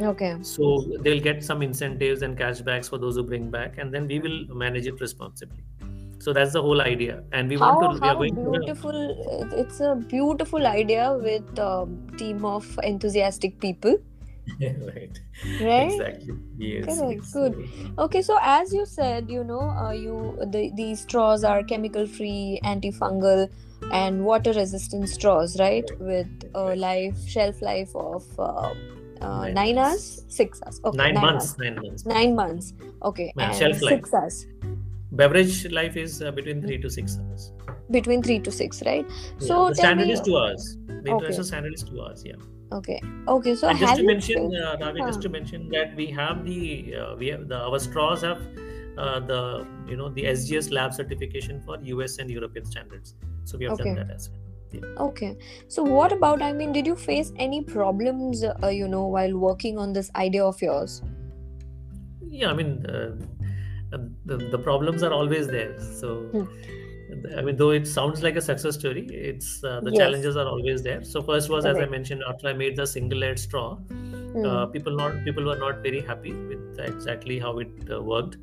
Okay. 0.00 0.36
So 0.42 0.82
they'll 1.00 1.20
get 1.20 1.44
some 1.44 1.62
incentives 1.62 2.22
and 2.22 2.36
cashbacks 2.38 2.88
for 2.88 2.98
those 2.98 3.16
who 3.16 3.22
bring 3.22 3.50
back 3.50 3.76
and 3.78 3.92
then 3.92 4.06
we 4.06 4.18
will 4.18 4.46
manage 4.54 4.86
it 4.86 5.00
responsibly. 5.00 5.62
So 6.18 6.32
that's 6.32 6.52
the 6.52 6.62
whole 6.62 6.80
idea. 6.82 7.22
And 7.32 7.48
we 7.48 7.56
want 7.56 7.82
how 7.82 7.92
to 7.92 7.94
we 7.94 8.00
are 8.00 8.12
how 8.12 8.14
going 8.14 8.34
beautiful 8.34 9.10
it- 9.42 9.52
it's 9.64 9.80
a 9.80 9.94
beautiful 9.96 10.66
idea 10.66 11.12
with 11.14 11.58
a 11.58 11.88
team 12.16 12.44
of 12.44 12.78
enthusiastic 12.82 13.58
people 13.60 13.98
right. 14.60 15.20
Right? 15.60 15.92
Exactly. 15.92 16.34
Yes 16.58 16.98
correct. 16.98 17.22
yes 17.22 17.32
good. 17.32 17.68
okay 17.98 18.22
so 18.22 18.38
as 18.42 18.72
you 18.72 18.84
said 18.86 19.30
you 19.30 19.44
know 19.44 19.60
uh, 19.60 19.92
you 19.92 20.36
the, 20.46 20.70
these 20.74 21.02
straws 21.02 21.44
are 21.44 21.62
chemical 21.62 22.06
free 22.06 22.60
antifungal 22.64 23.48
and 23.92 24.24
water 24.24 24.52
resistant 24.52 25.08
straws 25.08 25.58
right? 25.58 25.84
Right. 25.90 26.00
With 26.00 26.50
a 26.54 26.64
right. 26.64 26.78
life 26.78 27.18
shelf 27.26 27.62
life 27.62 27.94
of 27.94 28.24
uh, 28.38 28.74
uh, 29.20 29.42
nine 29.42 29.54
nine 29.54 29.78
hours? 29.78 30.24
Six 30.28 30.60
hours. 30.64 30.80
Okay 30.84 30.96
nine 30.96 31.14
nine 31.14 31.22
months 31.22 31.50
hours. 31.50 31.58
nine 31.58 31.74
months. 31.76 32.06
Nine 32.06 32.34
months. 32.34 32.72
Okay 33.02 33.32
Man, 33.36 33.48
and 33.48 33.56
shelf 33.56 33.82
life. 33.82 33.94
six 33.94 34.14
hours. 34.14 34.46
Beverage 35.12 35.66
life 35.72 35.96
is 35.96 36.22
uh, 36.22 36.30
between 36.30 36.62
three 36.62 36.78
to 36.78 36.90
six 36.90 37.18
hours. 37.18 37.52
Between 37.90 38.22
three 38.22 38.38
to 38.38 38.52
six 38.52 38.82
right? 38.84 39.04
Yeah 39.08 39.48
so 39.48 39.68
the 39.68 39.74
standard 39.74 40.06
me 40.06 40.12
is 40.12 40.20
two 40.20 40.36
hours. 40.36 40.76
The 40.86 40.94
okay. 40.94 41.10
international 41.10 41.44
standard 41.44 41.74
is 41.74 41.82
two 41.82 42.00
hours 42.00 42.22
yeah 42.24 42.34
okay. 42.72 43.00
Okay 43.28 43.54
so 43.54 43.68
and 43.68 43.78
just 43.78 43.96
to 43.96 44.04
mention 44.04 44.54
uh, 44.56 44.76
Ravi, 44.80 45.00
just 45.00 45.22
to 45.22 45.28
mention 45.28 45.68
that 45.70 45.94
we 45.96 46.06
have 46.06 46.44
the 46.44 46.94
uh, 46.96 47.16
we 47.16 47.28
have 47.28 47.48
the 47.48 47.56
our 47.56 47.78
straws 47.78 48.22
have 48.22 48.40
uh, 48.98 49.20
the 49.20 49.66
you 49.88 49.96
know 49.96 50.08
the 50.08 50.24
sgs 50.24 50.70
lab 50.70 50.94
certification 50.94 51.60
for 51.62 51.76
us 51.76 52.18
and 52.18 52.30
european 52.30 52.64
standards. 52.64 53.14
So 53.44 53.58
we 53.58 53.64
have 53.64 53.78
done 53.78 53.94
that 53.94 54.10
as 54.10 54.30
well. 54.30 54.38
Yeah. 54.72 55.02
okay. 55.04 55.36
So 55.66 55.82
what 55.82 56.12
about 56.12 56.42
i 56.42 56.52
mean 56.52 56.72
did 56.72 56.86
you 56.86 56.94
face 56.94 57.32
any 57.36 57.62
problems 57.62 58.44
uh, 58.44 58.68
you 58.68 58.86
know 58.88 59.06
while 59.06 59.36
working 59.36 59.78
on 59.78 59.92
this 59.92 60.10
idea 60.14 60.44
of 60.44 60.62
yours? 60.62 61.02
Yeah 62.28 62.50
i 62.50 62.52
mean 62.52 62.86
uh, 62.86 63.16
uh, 63.92 63.98
the, 64.24 64.36
the 64.36 64.58
problems 64.58 65.02
are 65.02 65.12
always 65.12 65.48
there. 65.48 65.78
So 65.80 66.14
Hmm. 66.32 66.44
I 67.36 67.42
mean 67.42 67.56
though 67.56 67.70
it 67.70 67.86
sounds 67.86 68.22
like 68.22 68.36
a 68.36 68.40
success 68.40 68.74
story 68.78 69.02
it's 69.30 69.62
uh, 69.64 69.80
the 69.80 69.90
yes 69.90 70.00
challenges 70.00 70.36
are 70.36 70.46
always 70.46 70.82
there 70.82 71.02
so 71.02 71.22
first 71.22 71.50
was 71.50 71.64
as 71.64 71.80
i 71.80 71.86
mentioned 71.86 72.22
after 72.28 72.48
i 72.48 72.52
made 72.52 72.76
the 72.76 72.86
single 72.86 73.18
layered 73.18 73.38
straw 73.38 73.76
hmm. 74.32 74.44
uh, 74.44 74.66
people 74.66 74.94
not 75.02 75.24
people 75.24 75.44
were 75.44 75.56
not 75.64 75.82
very 75.82 76.00
happy 76.00 76.32
with 76.50 76.78
exactly 76.78 77.38
how 77.38 77.58
it 77.58 77.90
uh, 77.90 78.02
worked 78.02 78.36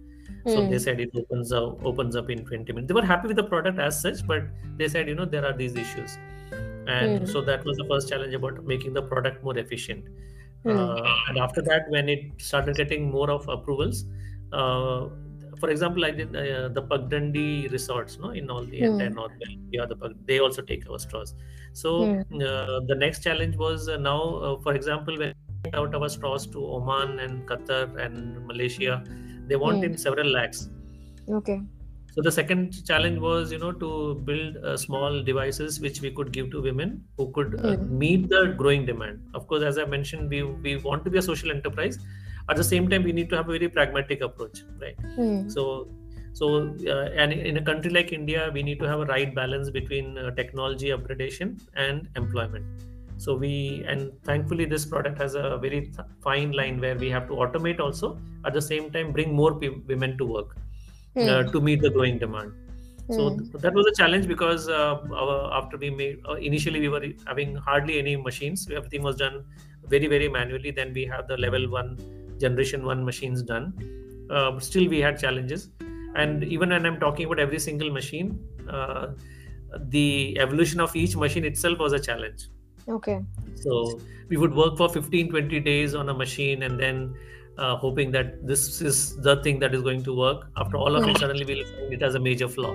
so 0.45 0.61
they 0.61 0.77
Hmm. 0.77 0.85
said 0.87 0.99
it 0.99 1.09
opens 1.21 1.51
up 1.51 1.85
opens 1.91 2.15
up 2.15 2.29
in 2.29 2.45
20 2.45 2.73
minutes 2.73 2.87
they 2.89 2.93
were 2.99 3.05
happy 3.13 3.27
with 3.27 3.37
the 3.37 3.43
product 3.53 3.79
as 3.79 4.01
such 4.01 4.25
but 4.25 4.43
they 4.77 4.87
said 4.87 5.07
you 5.07 5.15
know 5.15 5.25
there 5.25 5.45
are 5.45 5.53
these 5.63 5.75
issues 5.75 6.17
and 6.87 7.19
Hmm. 7.19 7.25
so 7.27 7.41
that 7.41 7.63
was 7.65 7.77
the 7.77 7.85
first 7.89 8.09
challenge 8.09 8.33
about 8.33 8.63
making 8.63 8.93
the 8.93 9.01
product 9.01 9.43
more 9.43 9.57
efficient 9.57 10.07
Hmm. 10.63 10.97
uh, 11.05 11.15
and 11.27 11.37
after 11.37 11.61
that 11.61 11.89
when 11.89 12.09
it 12.09 12.41
started 12.41 12.75
getting 12.77 13.09
more 13.11 13.29
of 13.29 13.47
approvals 13.47 14.05
uh, 14.53 15.07
for 15.59 15.69
example 15.69 16.05
i 16.05 16.11
did 16.11 16.35
uh, 16.35 16.69
the 16.77 16.83
pagdandi 16.91 17.69
resorts 17.71 18.17
no 18.19 18.29
in 18.41 18.49
all 18.49 18.65
the 18.73 18.81
entire 18.89 19.09
Hmm. 19.09 19.17
north 19.19 19.33
Valley. 19.41 19.57
yeah 19.71 19.85
the 19.91 19.97
they 20.29 20.39
also 20.39 20.61
take 20.61 20.89
our 20.89 20.99
straws 20.99 21.33
so 21.73 21.91
Hmm. 21.97 22.21
uh, 22.49 22.79
the 22.91 22.95
next 23.05 23.23
challenge 23.23 23.55
was 23.57 23.87
uh, 23.89 23.97
now 23.97 24.21
uh, 24.47 24.57
for 24.61 24.73
example 24.73 25.17
when 25.17 25.29
we 25.29 25.69
sent 25.69 25.75
out 25.81 25.95
our 25.95 26.09
straws 26.17 26.47
to 26.55 26.59
oman 26.77 27.19
and 27.19 27.47
qatar 27.51 27.83
and 28.05 28.45
malaysia 28.51 29.03
they 29.47 29.55
wanted 29.67 29.91
Hmm. 29.91 30.07
several 30.07 30.27
lakhs 30.39 30.69
okay 31.27 31.61
so 32.13 32.21
the 32.21 32.31
second 32.31 32.73
challenge 32.85 33.19
was 33.19 33.51
you 33.51 33.59
know 33.59 33.71
to 33.71 34.15
build 34.29 34.57
uh, 34.57 34.75
small 34.77 35.21
devices 35.23 35.79
which 35.79 36.01
we 36.01 36.11
could 36.11 36.31
give 36.31 36.49
to 36.51 36.61
women 36.61 37.05
who 37.17 37.31
could 37.31 37.55
uh, 37.63 37.75
Hmm. 37.75 37.87
meet 38.03 38.27
the 38.29 38.41
growing 38.57 38.85
demand 38.85 39.21
of 39.33 39.47
course 39.47 39.63
as 39.63 39.77
i 39.77 39.85
mentioned 39.85 40.29
we 40.29 40.41
we 40.67 40.77
want 40.77 41.03
to 41.05 41.11
be 41.11 41.17
a 41.17 41.21
social 41.21 41.51
enterprise 41.51 41.99
at 42.49 42.55
the 42.61 42.63
same 42.63 42.89
time 42.89 43.03
we 43.03 43.13
need 43.19 43.29
to 43.29 43.35
have 43.39 43.49
a 43.49 43.51
very 43.57 43.69
pragmatic 43.77 44.21
approach 44.29 44.59
right 44.83 44.99
Hmm. 45.17 45.49
so 45.55 45.63
so 46.39 46.45
uh, 46.93 47.05
and 47.21 47.33
in 47.33 47.57
a 47.57 47.63
country 47.69 47.91
like 47.97 48.11
india 48.19 48.41
we 48.57 48.61
need 48.67 48.79
to 48.83 48.87
have 48.91 48.99
a 49.05 49.05
right 49.13 49.33
balance 49.41 49.69
between 49.79 50.17
uh, 50.17 50.29
technology 50.41 50.89
upgradation 50.97 51.49
and 51.85 52.07
employment 52.21 52.65
so 53.25 53.35
we 53.43 53.53
and 53.91 54.11
thankfully 54.29 54.65
this 54.73 54.85
product 54.93 55.17
has 55.23 55.33
a 55.43 55.57
very 55.65 55.81
th- 55.95 56.07
fine 56.27 56.51
line 56.59 56.79
where 56.83 56.97
we 57.03 57.09
have 57.15 57.25
to 57.31 57.33
automate 57.45 57.79
also 57.85 58.09
at 58.45 58.53
the 58.53 58.61
same 58.71 58.91
time 58.95 59.11
bring 59.17 59.33
more 59.41 59.53
pe- 59.63 59.77
women 59.93 60.17
to 60.21 60.25
work 60.37 60.51
uh, 61.29 61.43
Hmm. 61.43 61.51
to 61.53 61.59
meet 61.67 61.81
the 61.87 61.89
growing 61.97 62.17
demand 62.25 62.53
so 63.15 63.23
Hmm. 63.29 63.39
th- 63.39 63.61
that 63.65 63.73
was 63.79 63.85
a 63.91 63.95
challenge 63.99 64.27
because 64.33 64.63
uh, 64.69 64.93
our, 65.23 65.35
after 65.59 65.77
we 65.83 65.89
made 66.01 66.17
uh, 66.29 66.33
initially 66.51 66.79
we 66.85 66.89
were 66.95 67.03
having 67.31 67.55
hardly 67.69 67.97
any 68.03 68.15
machines 68.29 68.67
everything 68.79 69.01
was 69.09 69.15
done 69.25 69.37
very 69.95 70.07
very 70.15 70.29
manually 70.37 70.71
then 70.79 70.93
we 70.99 71.05
have 71.15 71.27
the 71.33 71.37
level 71.47 71.65
1 71.79 71.91
generation 72.39 72.85
1 72.85 73.03
machines 73.05 73.43
done. 73.43 73.73
Uh, 74.29 74.51
but 74.51 74.63
still 74.63 74.87
we 74.87 74.99
had 74.99 75.19
challenges. 75.19 75.69
And 76.15 76.43
even 76.43 76.69
when 76.69 76.85
i'm 76.85 76.99
talking 76.99 77.25
about 77.27 77.39
every 77.39 77.59
single 77.59 77.91
machine 77.91 78.39
uh, 78.69 79.07
the 79.95 80.37
evolution 80.39 80.79
of 80.79 80.95
each 80.95 81.15
machine 81.15 81.45
itself 81.45 81.79
was 81.79 81.93
a 81.93 81.99
challenge. 81.99 82.47
Okay. 82.89 83.19
So 83.55 83.99
we 84.29 84.37
would 84.37 84.53
work 84.55 84.77
for 84.77 84.89
15 84.89 85.29
20 85.29 85.59
days 85.59 85.93
on 85.95 86.09
a 86.09 86.13
machine 86.13 86.63
and 86.63 86.79
then 86.79 87.13
uh, 87.57 87.75
hoping 87.75 88.11
that 88.11 88.45
this 88.47 88.81
is 88.81 89.17
the 89.21 89.35
thing 89.43 89.59
that 89.59 89.73
is 89.75 89.81
going 89.81 90.03
to 90.03 90.15
work. 90.15 90.47
After 90.57 90.77
all 90.77 90.95
of 90.95 91.03
Hmm. 91.03 91.09
it 91.09 91.17
suddenly 91.19 91.45
we'll 91.45 91.65
find 91.65 91.93
it 91.93 92.01
has 92.01 92.15
a 92.15 92.19
major 92.19 92.47
flaw. 92.47 92.73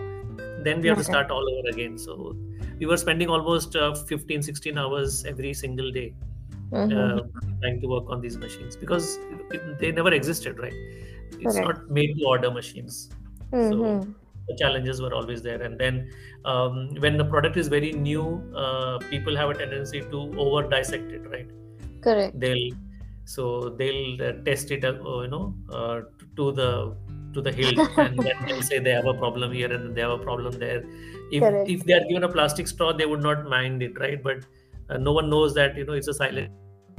Then 0.65 0.81
we 0.81 0.89
have 0.89 0.99
to 0.99 1.05
start 1.05 1.31
all 1.31 1.49
over 1.55 1.69
again. 1.71 1.99
So 1.99 2.37
we 2.79 2.87
were 2.87 2.97
spending 2.97 3.29
almost 3.29 3.75
uh, 3.75 3.95
15 3.95 4.43
16 4.43 4.79
hours 4.79 5.25
every 5.25 5.55
single 5.55 5.91
day 5.91 6.15
Mhm. 6.73 6.93
uh, 6.93 7.21
trying 7.61 7.81
to 7.81 7.87
work 7.87 8.05
on 8.09 8.21
these 8.21 8.37
machines 8.39 8.77
because 8.77 9.19
it, 9.51 9.79
they 9.79 9.93
never 9.93 10.13
existed 10.13 10.59
right? 10.59 10.75
It's 11.41 11.55
correct. 11.55 11.67
not 11.69 11.91
made 11.91 12.17
to 12.19 12.25
order 12.27 12.51
machines. 12.51 13.11
So 13.51 13.77
Mhm. 13.77 14.15
the 14.49 14.57
challenges 14.57 15.01
were 15.01 15.15
always 15.15 15.43
there. 15.43 15.63
And 15.63 15.79
then 15.79 16.11
um, 16.45 16.89
when 16.99 17.17
the 17.17 17.25
product 17.25 17.57
is 17.57 17.69
very 17.69 17.93
new 17.93 18.25
uh, 18.57 18.99
people 19.11 19.37
have 19.37 19.51
a 19.51 19.55
tendency 19.55 20.01
to 20.01 20.23
over 20.39 20.69
dissect 20.69 21.13
it 21.13 21.29
right? 21.31 21.49
Correct. 22.01 22.39
They'll 22.39 22.71
so 23.25 23.71
they'll 23.79 24.23
uh, 24.23 24.33
test 24.45 24.71
it 24.71 24.85
uh, 24.85 24.95
you 25.21 25.29
know 25.29 25.55
uh, 25.73 26.01
to 26.37 26.53
the 26.53 26.97
to 27.35 27.41
the 27.41 27.53
hilt 27.53 27.79
and 27.99 28.19
then 28.19 28.35
they'll 28.47 28.63
say 28.63 28.79
they 28.79 28.91
have 28.91 29.07
a 29.07 29.15
problem 29.15 29.53
here 29.53 29.73
and 29.73 29.95
they 29.95 30.01
have 30.01 30.11
a 30.11 30.19
problem 30.19 30.59
there. 30.59 30.83
If 31.31 31.43
correct. 31.43 31.71
if 31.71 31.85
they 31.85 31.95
are 31.95 32.05
given 32.09 32.25
a 32.25 32.29
plastic 32.29 32.67
straw 32.67 32.93
they 32.93 33.07
would 33.07 33.23
not 33.23 33.49
mind 33.49 33.83
it 33.83 33.99
right? 33.99 34.23
But 34.23 34.45
uh, 34.91 34.99
no 34.99 35.13
one 35.13 35.31
knows 35.31 35.55
that 35.55 35.77
you 35.77 35.85
know 35.85 35.93
it's 35.93 36.09
a 36.09 36.15
silent 36.15 36.51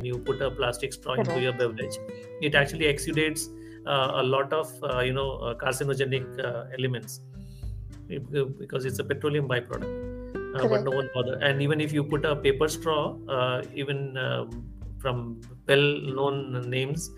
you 0.02 0.18
put 0.20 0.42
a 0.42 0.50
plastic 0.52 0.94
straw 0.94 1.14
into 1.14 1.40
your 1.42 1.54
beverage 1.54 1.98
it 2.42 2.56
actually 2.56 2.86
exudates 2.94 3.48
uh, 3.86 4.12
a 4.16 4.24
lot 4.24 4.52
of 4.54 4.72
uh, 4.84 5.00
you 5.02 5.14
know 5.14 5.32
uh, 5.38 5.54
carcinogenic 5.56 6.26
uh, 6.40 6.66
elements 6.78 7.22
It- 8.10 8.58
because 8.60 8.86
it's 8.86 9.00
a 9.00 9.04
petroleum 9.04 9.48
byproduct 9.48 9.92
uh, 10.56 10.68
but 10.68 10.84
no 10.84 10.92
one 10.92 11.10
bother. 11.16 11.36
And 11.42 11.62
even 11.62 11.82
if 11.82 11.92
you 11.94 12.04
put 12.04 12.26
a 12.26 12.36
paper 12.36 12.68
straw 12.68 13.18
uh, 13.28 13.64
even 13.74 14.18
um, 14.18 14.70
from 15.00 15.42
well 15.68 15.86
known 16.18 16.70
names 16.70 17.10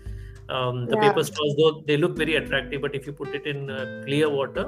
um, 0.48 0.86
the 0.86 0.96
yeah. 0.96 1.08
paper 1.08 1.22
straws 1.24 1.54
though 1.58 1.82
they 1.86 1.96
look 1.96 2.16
very 2.16 2.36
attractive 2.36 2.80
but 2.82 2.94
if 2.94 3.06
you 3.06 3.12
put 3.12 3.34
it 3.34 3.46
in 3.46 3.68
uh, 3.70 4.02
clear 4.06 4.28
water 4.28 4.66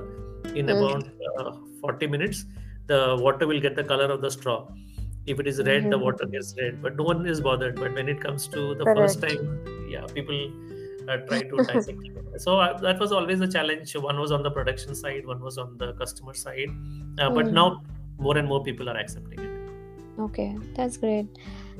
in 0.55 0.66
Mm. 0.66 0.77
about 0.77 1.05
uh, 1.38 1.53
40 1.81 2.07
minutes 2.07 2.44
the 2.87 3.16
water 3.21 3.47
will 3.47 3.61
get 3.61 3.75
the 3.77 3.85
color 3.85 4.07
of 4.16 4.21
the 4.23 4.31
straw 4.31 4.59
if 5.34 5.40
it 5.42 5.46
is 5.52 5.58
red 5.68 5.90
the 5.92 5.98
Mhm. 5.98 6.04
water 6.06 6.26
gets 6.34 6.54
red 6.60 6.80
but 6.82 6.96
no 7.00 7.04
one 7.10 7.26
is 7.34 7.40
bothered 7.48 7.76
but 7.82 7.94
when 8.00 8.08
it 8.14 8.20
comes 8.26 8.46
to 8.56 8.74
the 8.82 8.86
first 8.98 9.20
time 9.26 9.44
yeah 9.94 10.06
people 10.18 10.40
uh, 11.08 11.16
try 11.28 11.40
to 11.52 11.62
dissect 11.70 11.98
it 12.10 12.40
so 12.46 12.58
uh, 12.60 12.78
that 12.86 12.98
was 13.04 13.12
always 13.12 13.40
a 13.40 13.50
challenge 13.56 13.94
one 14.08 14.18
was 14.24 14.32
on 14.38 14.42
the 14.42 14.50
production 14.58 14.94
side 14.94 15.26
one 15.26 15.40
was 15.48 15.58
on 15.58 15.76
the 15.78 15.92
customer 16.02 16.34
side 16.34 16.70
uh, 17.18 17.30
but 17.30 17.50
Hmm. 17.50 17.54
now 17.60 17.66
more 18.18 18.36
and 18.38 18.48
more 18.48 18.62
people 18.70 18.88
are 18.88 18.96
accepting 19.04 19.40
it 19.48 19.54
Okay, 20.18 20.56
that's 20.74 20.96
great. 20.96 21.28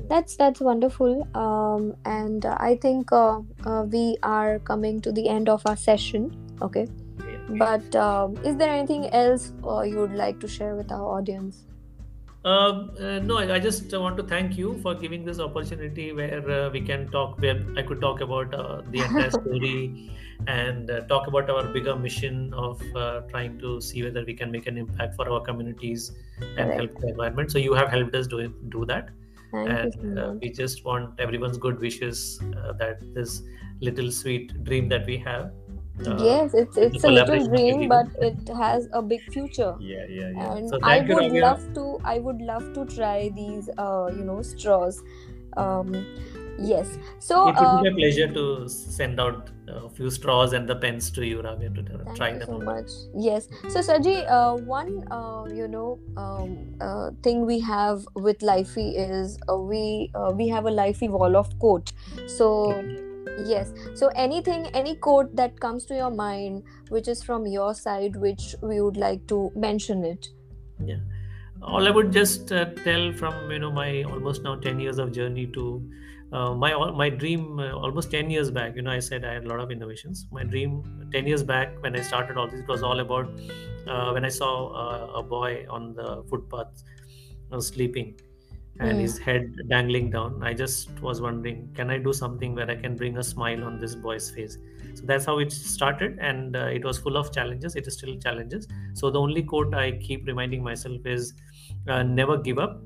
That's 0.09 0.37
that's 0.37 0.61
wonderful. 0.61 1.27
Um, 1.35 1.97
and 2.05 2.47
uh, 2.47 2.57
I 2.61 2.77
think 2.77 3.11
uh, 3.11 3.41
uh, 3.67 3.83
we 3.91 4.17
are 4.23 4.61
coming 4.61 5.01
to 5.03 5.11
the 5.13 5.29
end 5.29 5.49
of 5.49 5.67
our 5.67 5.77
session. 5.77 6.31
Okay. 6.63 6.87
yeah 7.25 7.39
but 7.63 7.95
um, 7.97 8.37
is 8.45 8.57
there 8.59 8.71
anything 8.71 9.09
else 9.19 9.53
uh, 9.65 9.83
you 9.83 9.99
would 9.99 10.13
like 10.21 10.39
to 10.41 10.49
share 10.49 10.77
with 10.77 10.93
our 10.93 11.07
audience 11.19 11.67
um, 12.45 12.91
uh, 13.01 13.19
no, 13.19 13.39
I, 13.39 13.55
I 13.55 13.59
just 13.59 13.93
want 13.93 14.17
to 14.17 14.23
thank 14.23 14.57
you 14.57 14.79
for 14.83 14.95
giving 14.95 15.25
this 15.25 15.41
opportunity 15.41 16.13
where 16.13 16.49
uh, 16.51 16.71
we 16.71 16.81
can 16.81 17.09
talk, 17.09 17.39
where 17.41 17.65
I 17.77 17.83
could 17.83 18.01
talk 18.01 18.21
about 18.21 18.55
uh, 18.55 18.83
the 18.91 19.01
entire 19.01 19.31
story 19.43 20.11
and 20.47 20.91
uh, 20.91 21.01
talk 21.03 21.27
about 21.27 21.51
our 21.51 21.65
bigger 21.65 21.97
mission 21.97 22.55
of 22.55 22.81
uh, 22.95 23.23
trying 23.29 23.59
to 23.59 23.81
see 23.81 24.05
whether 24.05 24.25
we 24.25 24.35
can 24.35 24.53
make 24.53 24.67
an 24.67 24.79
impact 24.79 25.17
for 25.17 25.29
our 25.29 25.41
communities 25.41 26.13
and 26.41 26.57
Correct. 26.57 26.75
help 26.75 27.01
the 27.01 27.09
environment. 27.09 27.51
So 27.51 27.59
you 27.59 27.75
have 27.75 27.89
helped 27.89 28.15
us 28.15 28.27
do 28.29 28.49
do 28.69 28.85
that, 28.87 29.11
thank 29.51 29.69
and 29.69 30.19
uh, 30.19 30.35
we 30.41 30.51
just 30.51 30.85
want 30.85 31.19
everyone's 31.19 31.59
good 31.59 31.81
wishes 31.81 32.41
uh, 32.57 32.73
that 32.75 33.01
this 33.15 33.43
little 33.81 34.11
sweet 34.11 34.63
dream 34.65 34.89
that 34.91 35.07
we 35.07 35.17
have. 35.19 35.51
Uh, 36.07 36.17
yes 36.23 36.55
it's 36.55 36.77
it's 36.77 37.05
a 37.05 37.09
little 37.09 37.45
dream 37.49 37.89
but 37.89 38.07
it 38.21 38.37
has 38.57 38.89
a 38.93 39.03
big 39.03 39.21
future 39.33 39.75
Yeah, 39.81 40.05
yeah, 40.09 40.31
yeah. 40.31 40.55
and 40.55 40.69
So 40.69 40.79
i 40.83 41.01
would 41.01 41.33
love 41.33 41.63
to 41.75 41.99
i 42.05 42.19
would 42.19 42.41
love 42.41 42.73
to 42.75 42.85
try 42.87 43.31
these 43.35 43.69
uh 43.79 44.09
you 44.17 44.25
know 44.25 44.41
straws 44.43 45.03
um 45.57 46.07
yes 46.59 46.99
so 47.19 47.49
It 47.49 47.61
would 47.61 47.69
uh, 47.69 47.83
be 47.83 47.89
a 47.89 47.93
pleasure 47.95 48.29
to 48.35 48.69
send 48.69 49.21
out 49.21 49.51
a 49.69 49.89
few 49.89 50.11
straws 50.11 50.53
and 50.53 50.69
the 50.69 50.75
pens 50.77 51.11
to 51.13 51.25
you, 51.27 51.39
Ravya, 51.39 51.75
to 51.75 51.81
uh, 51.95 52.05
Thank 52.05 52.17
try 52.17 52.31
you 52.33 52.39
them. 52.39 52.49
so 52.49 52.55
out. 52.55 52.65
much. 52.65 52.91
Yes. 53.15 53.49
So, 53.69 53.81
Saji, 53.81 54.25
uh, 54.29 54.55
one 54.57 55.05
uh, 55.11 55.45
you 55.53 55.69
know 55.69 55.99
um, 56.17 56.57
uh, 56.81 57.11
thing 57.23 57.45
we 57.47 57.61
have 57.61 58.07
with 58.15 58.39
Lifie 58.39 58.95
is 58.97 59.39
uh, 59.49 59.57
we 59.57 60.11
uh, 60.15 60.33
we 60.35 60.49
have 60.49 60.67
a 60.67 60.71
Lifie 60.71 61.09
wall 61.11 61.37
of 61.37 61.59
quote. 61.59 61.93
So, 62.27 62.73
yes. 63.47 63.73
So, 63.95 64.09
anything, 64.15 64.67
any 64.69 64.97
quote 64.97 65.35
that 65.37 65.59
comes 65.61 65.85
to 65.87 65.95
your 65.95 66.11
mind, 66.11 66.63
which 66.89 67.09
is 67.09 67.23
from 67.23 67.47
your 67.47 67.75
side, 67.75 68.17
which 68.17 68.55
we 68.63 68.81
would 68.81 68.97
like 68.97 69.27
to 69.29 69.51
mention 69.55 70.05
it. 70.05 70.29
Yeah. 70.85 70.99
All 71.63 71.87
I 71.87 71.91
would 71.91 72.13
just 72.13 72.53
uh, 72.53 72.67
tell 72.85 73.13
from 73.13 73.51
you 73.51 73.59
know 73.59 73.71
my 73.71 74.05
almost 74.05 74.43
now 74.43 74.55
ten 74.57 74.79
years 74.79 74.99
of 74.99 75.13
journey 75.13 75.47
to 75.55 75.91
uh, 76.33 76.55
my 76.55 76.73
my 76.91 77.09
dream 77.11 77.59
uh, 77.59 77.73
almost 77.73 78.11
ten 78.11 78.31
years 78.31 78.51
back. 78.51 78.77
You 78.77 78.83
know, 78.83 78.93
I 78.93 79.01
said 79.01 79.25
I 79.25 79.35
had 79.35 79.45
a 79.45 79.49
lot 79.49 79.61
of 79.61 79.73
innovations. 79.73 80.27
My 80.31 80.45
dream 80.45 81.09
ten 81.13 81.27
years 81.27 81.43
back 81.43 81.83
when 81.83 81.97
I 81.97 82.03
started 82.03 82.37
all 82.37 82.49
this, 82.49 82.61
it 82.61 82.69
was 82.69 82.83
all 82.83 83.01
about 83.01 83.29
uh, 83.89 84.13
when 84.13 84.25
I 84.25 84.29
saw 84.29 84.69
uh, 84.69 85.19
a 85.19 85.23
boy 85.23 85.67
on 85.69 85.95
the 85.95 86.23
footpath 86.29 86.85
uh, 87.51 87.61
sleeping 87.61 88.21
and 88.81 88.99
Mm. 88.99 89.01
his 89.01 89.19
head 89.19 89.43
dangling 89.69 90.11
down. 90.11 90.43
I 90.43 90.55
just 90.55 91.01
was 91.03 91.21
wondering, 91.21 91.71
can 91.75 91.91
I 91.91 91.99
do 91.99 92.13
something 92.13 92.55
where 92.55 92.71
I 92.71 92.77
can 92.77 92.97
bring 92.97 93.19
a 93.19 93.23
smile 93.25 93.65
on 93.65 93.79
this 93.79 93.95
boy's 93.95 94.31
face? 94.31 94.57
So 94.95 95.07
that's 95.07 95.25
how 95.25 95.39
it 95.39 95.53
started, 95.53 96.19
and 96.21 96.57
uh, 96.57 96.67
it 96.67 96.85
was 96.85 96.99
full 96.99 97.17
of 97.17 97.33
challenges. 97.33 97.77
It 97.77 97.87
is 97.87 97.95
still 97.95 98.17
challenges. 98.19 98.67
So 98.95 99.11
the 99.11 99.21
only 99.21 99.43
quote 99.43 99.75
I 99.75 99.93
keep 99.99 100.27
reminding 100.27 100.63
myself 100.63 101.07
is, 101.07 101.35
uh, 101.89 102.03
"Never 102.03 102.37
give 102.39 102.59
up." 102.59 102.81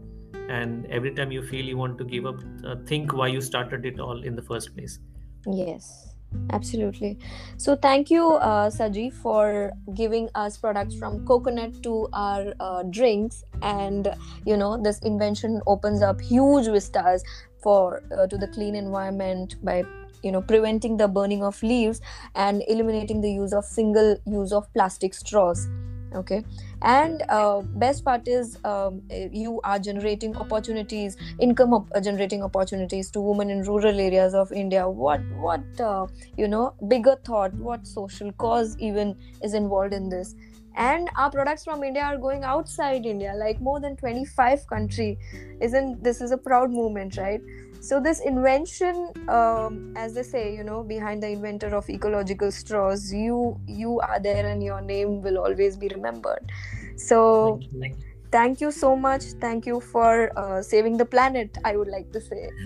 And 0.49 0.87
every 0.87 1.15
time 1.15 1.33
you 1.33 1.43
feel 1.43 1.65
you 1.65 1.79
want 1.79 1.99
to 1.99 2.05
give 2.05 2.27
up, 2.27 2.41
uh, 2.65 2.77
think 2.87 3.13
why 3.13 3.29
you 3.29 3.41
started 3.41 3.87
it 3.87 3.99
all 4.01 4.23
in 4.23 4.37
the 4.37 4.43
first 4.43 4.75
place. 4.77 4.99
Yes, 5.47 6.12
absolutely. 6.51 7.19
So, 7.57 7.77
thank 7.77 8.11
you, 8.11 8.35
uh, 8.35 8.71
Saji, 8.71 9.13
for 9.13 9.73
giving 9.95 10.29
us 10.35 10.57
products 10.59 10.95
from 10.95 11.21
coconut 11.21 11.73
to 11.83 12.09
our 12.13 12.55
uh, 12.61 12.83
drinks, 12.85 13.45
and 13.63 14.15
you 14.45 14.57
know 14.57 14.81
this 14.83 14.99
invention 15.01 15.61
opens 15.67 16.03
up 16.03 16.21
huge 16.21 16.67
vistas 16.67 17.23
for 17.63 18.03
uh, 18.17 18.27
to 18.27 18.37
the 18.39 18.49
clean 18.49 18.75
environment 18.75 19.57
by 19.63 19.85
you 20.23 20.33
know 20.33 20.43
preventing 20.43 20.97
the 20.97 21.09
burning 21.09 21.43
of 21.43 21.63
leaves 21.63 22.01
and 22.35 22.63
eliminating 22.69 23.21
the 23.21 23.33
use 23.33 23.53
of 23.53 23.65
single 23.65 24.17
use 24.27 24.53
of 24.53 24.73
plastic 24.75 25.15
straws 25.15 25.69
okay. 26.15 26.45
And 26.83 27.23
uh, 27.29 27.63
best 27.75 28.05
part 28.05 28.27
is 28.27 28.57
um, 28.65 29.03
eh, 29.11 29.29
you 29.33 29.61
are 29.65 29.79
generating 29.79 30.37
opportunities 30.37 31.17
income 31.41 31.73
op- 31.75 31.91
generating 32.03 32.43
opportunities 32.43 33.11
to 33.13 33.21
women 33.21 33.51
in 33.51 33.63
rural 33.63 33.99
areas 34.01 34.35
of 34.35 34.53
india. 34.53 34.89
What 34.89 35.23
what 35.31 35.65
uh, 35.81 36.07
you 36.37 36.49
know 36.49 36.75
bigger 36.89 37.17
thought 37.25 37.53
what 37.59 37.87
social 37.87 38.33
cause 38.33 38.77
even 38.79 39.17
is 39.43 39.55
involved 39.55 39.95
in 39.95 40.09
this? 40.09 40.35
And 40.75 41.09
our 41.17 41.31
products 41.31 41.65
from 41.65 41.83
india 41.85 42.03
are 42.03 42.17
going 42.19 42.45
outside 42.45 43.05
india 43.07 43.35
like 43.37 43.61
more 43.61 43.81
than 43.81 43.97
25 43.97 44.67
country. 44.67 45.19
Isn't 45.61 46.03
this 46.03 46.21
is 46.21 46.31
a 46.33 46.39
proud 46.39 46.71
moment 46.73 47.17
right 47.17 47.43
so 47.83 47.99
this 48.01 48.21
invention 48.21 49.13
um, 49.29 49.93
as 49.97 50.15
they 50.15 50.23
say 50.23 50.55
you 50.55 50.63
know 50.63 50.83
behind 50.83 51.23
the 51.23 51.29
inventor 51.29 51.75
of 51.75 51.89
ecological 51.91 52.51
straws 52.51 53.13
you 53.13 53.59
you 53.67 53.99
are 54.01 54.21
there 54.21 54.47
and 54.47 54.63
your 54.63 54.81
name 54.81 55.21
will 55.23 55.39
always 55.39 55.77
be 55.77 55.89
remembered 55.89 56.53
so 56.97 57.59
Thank 57.59 57.73
you. 57.73 57.81
Thank 57.81 57.97
you. 57.99 58.05
thank 58.31 58.61
you 58.61 58.71
so 58.71 58.95
much 58.97 59.25
thank 59.41 59.67
you 59.67 59.81
for 59.81 60.31
uh, 60.39 60.63
saving 60.63 60.97
the 60.97 61.05
planet 61.05 61.59
i 61.65 61.77
would 61.77 61.89
like 61.89 62.11
to 62.13 62.21
say 62.21 62.49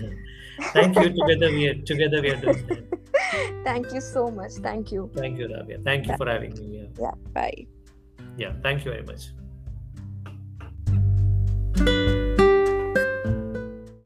Thank 0.73 0.95
you. 0.95 1.09
Together 1.13 1.51
we 1.53 1.67
are 1.69 1.75
together 1.85 2.19
we 2.19 2.31
are 2.31 2.41
doing 2.41 2.65
that. 2.65 3.63
thank 3.63 3.93
you 3.93 4.01
so 4.01 4.27
much 4.27 4.53
thank 4.53 4.91
you 4.91 5.07
Thank 5.15 5.37
you, 5.37 5.47
Ravya. 5.47 5.83
Thank 5.83 6.07
you 6.07 6.17
for 6.17 6.25
having 6.27 6.53
me. 6.55 6.79
Yeah. 6.79 6.87
yeah 6.99 7.11
bye 7.31 7.67
yeah. 8.37 8.53
Thank 8.61 8.85
you 8.85 8.91
very 8.91 9.03
much. 9.03 9.33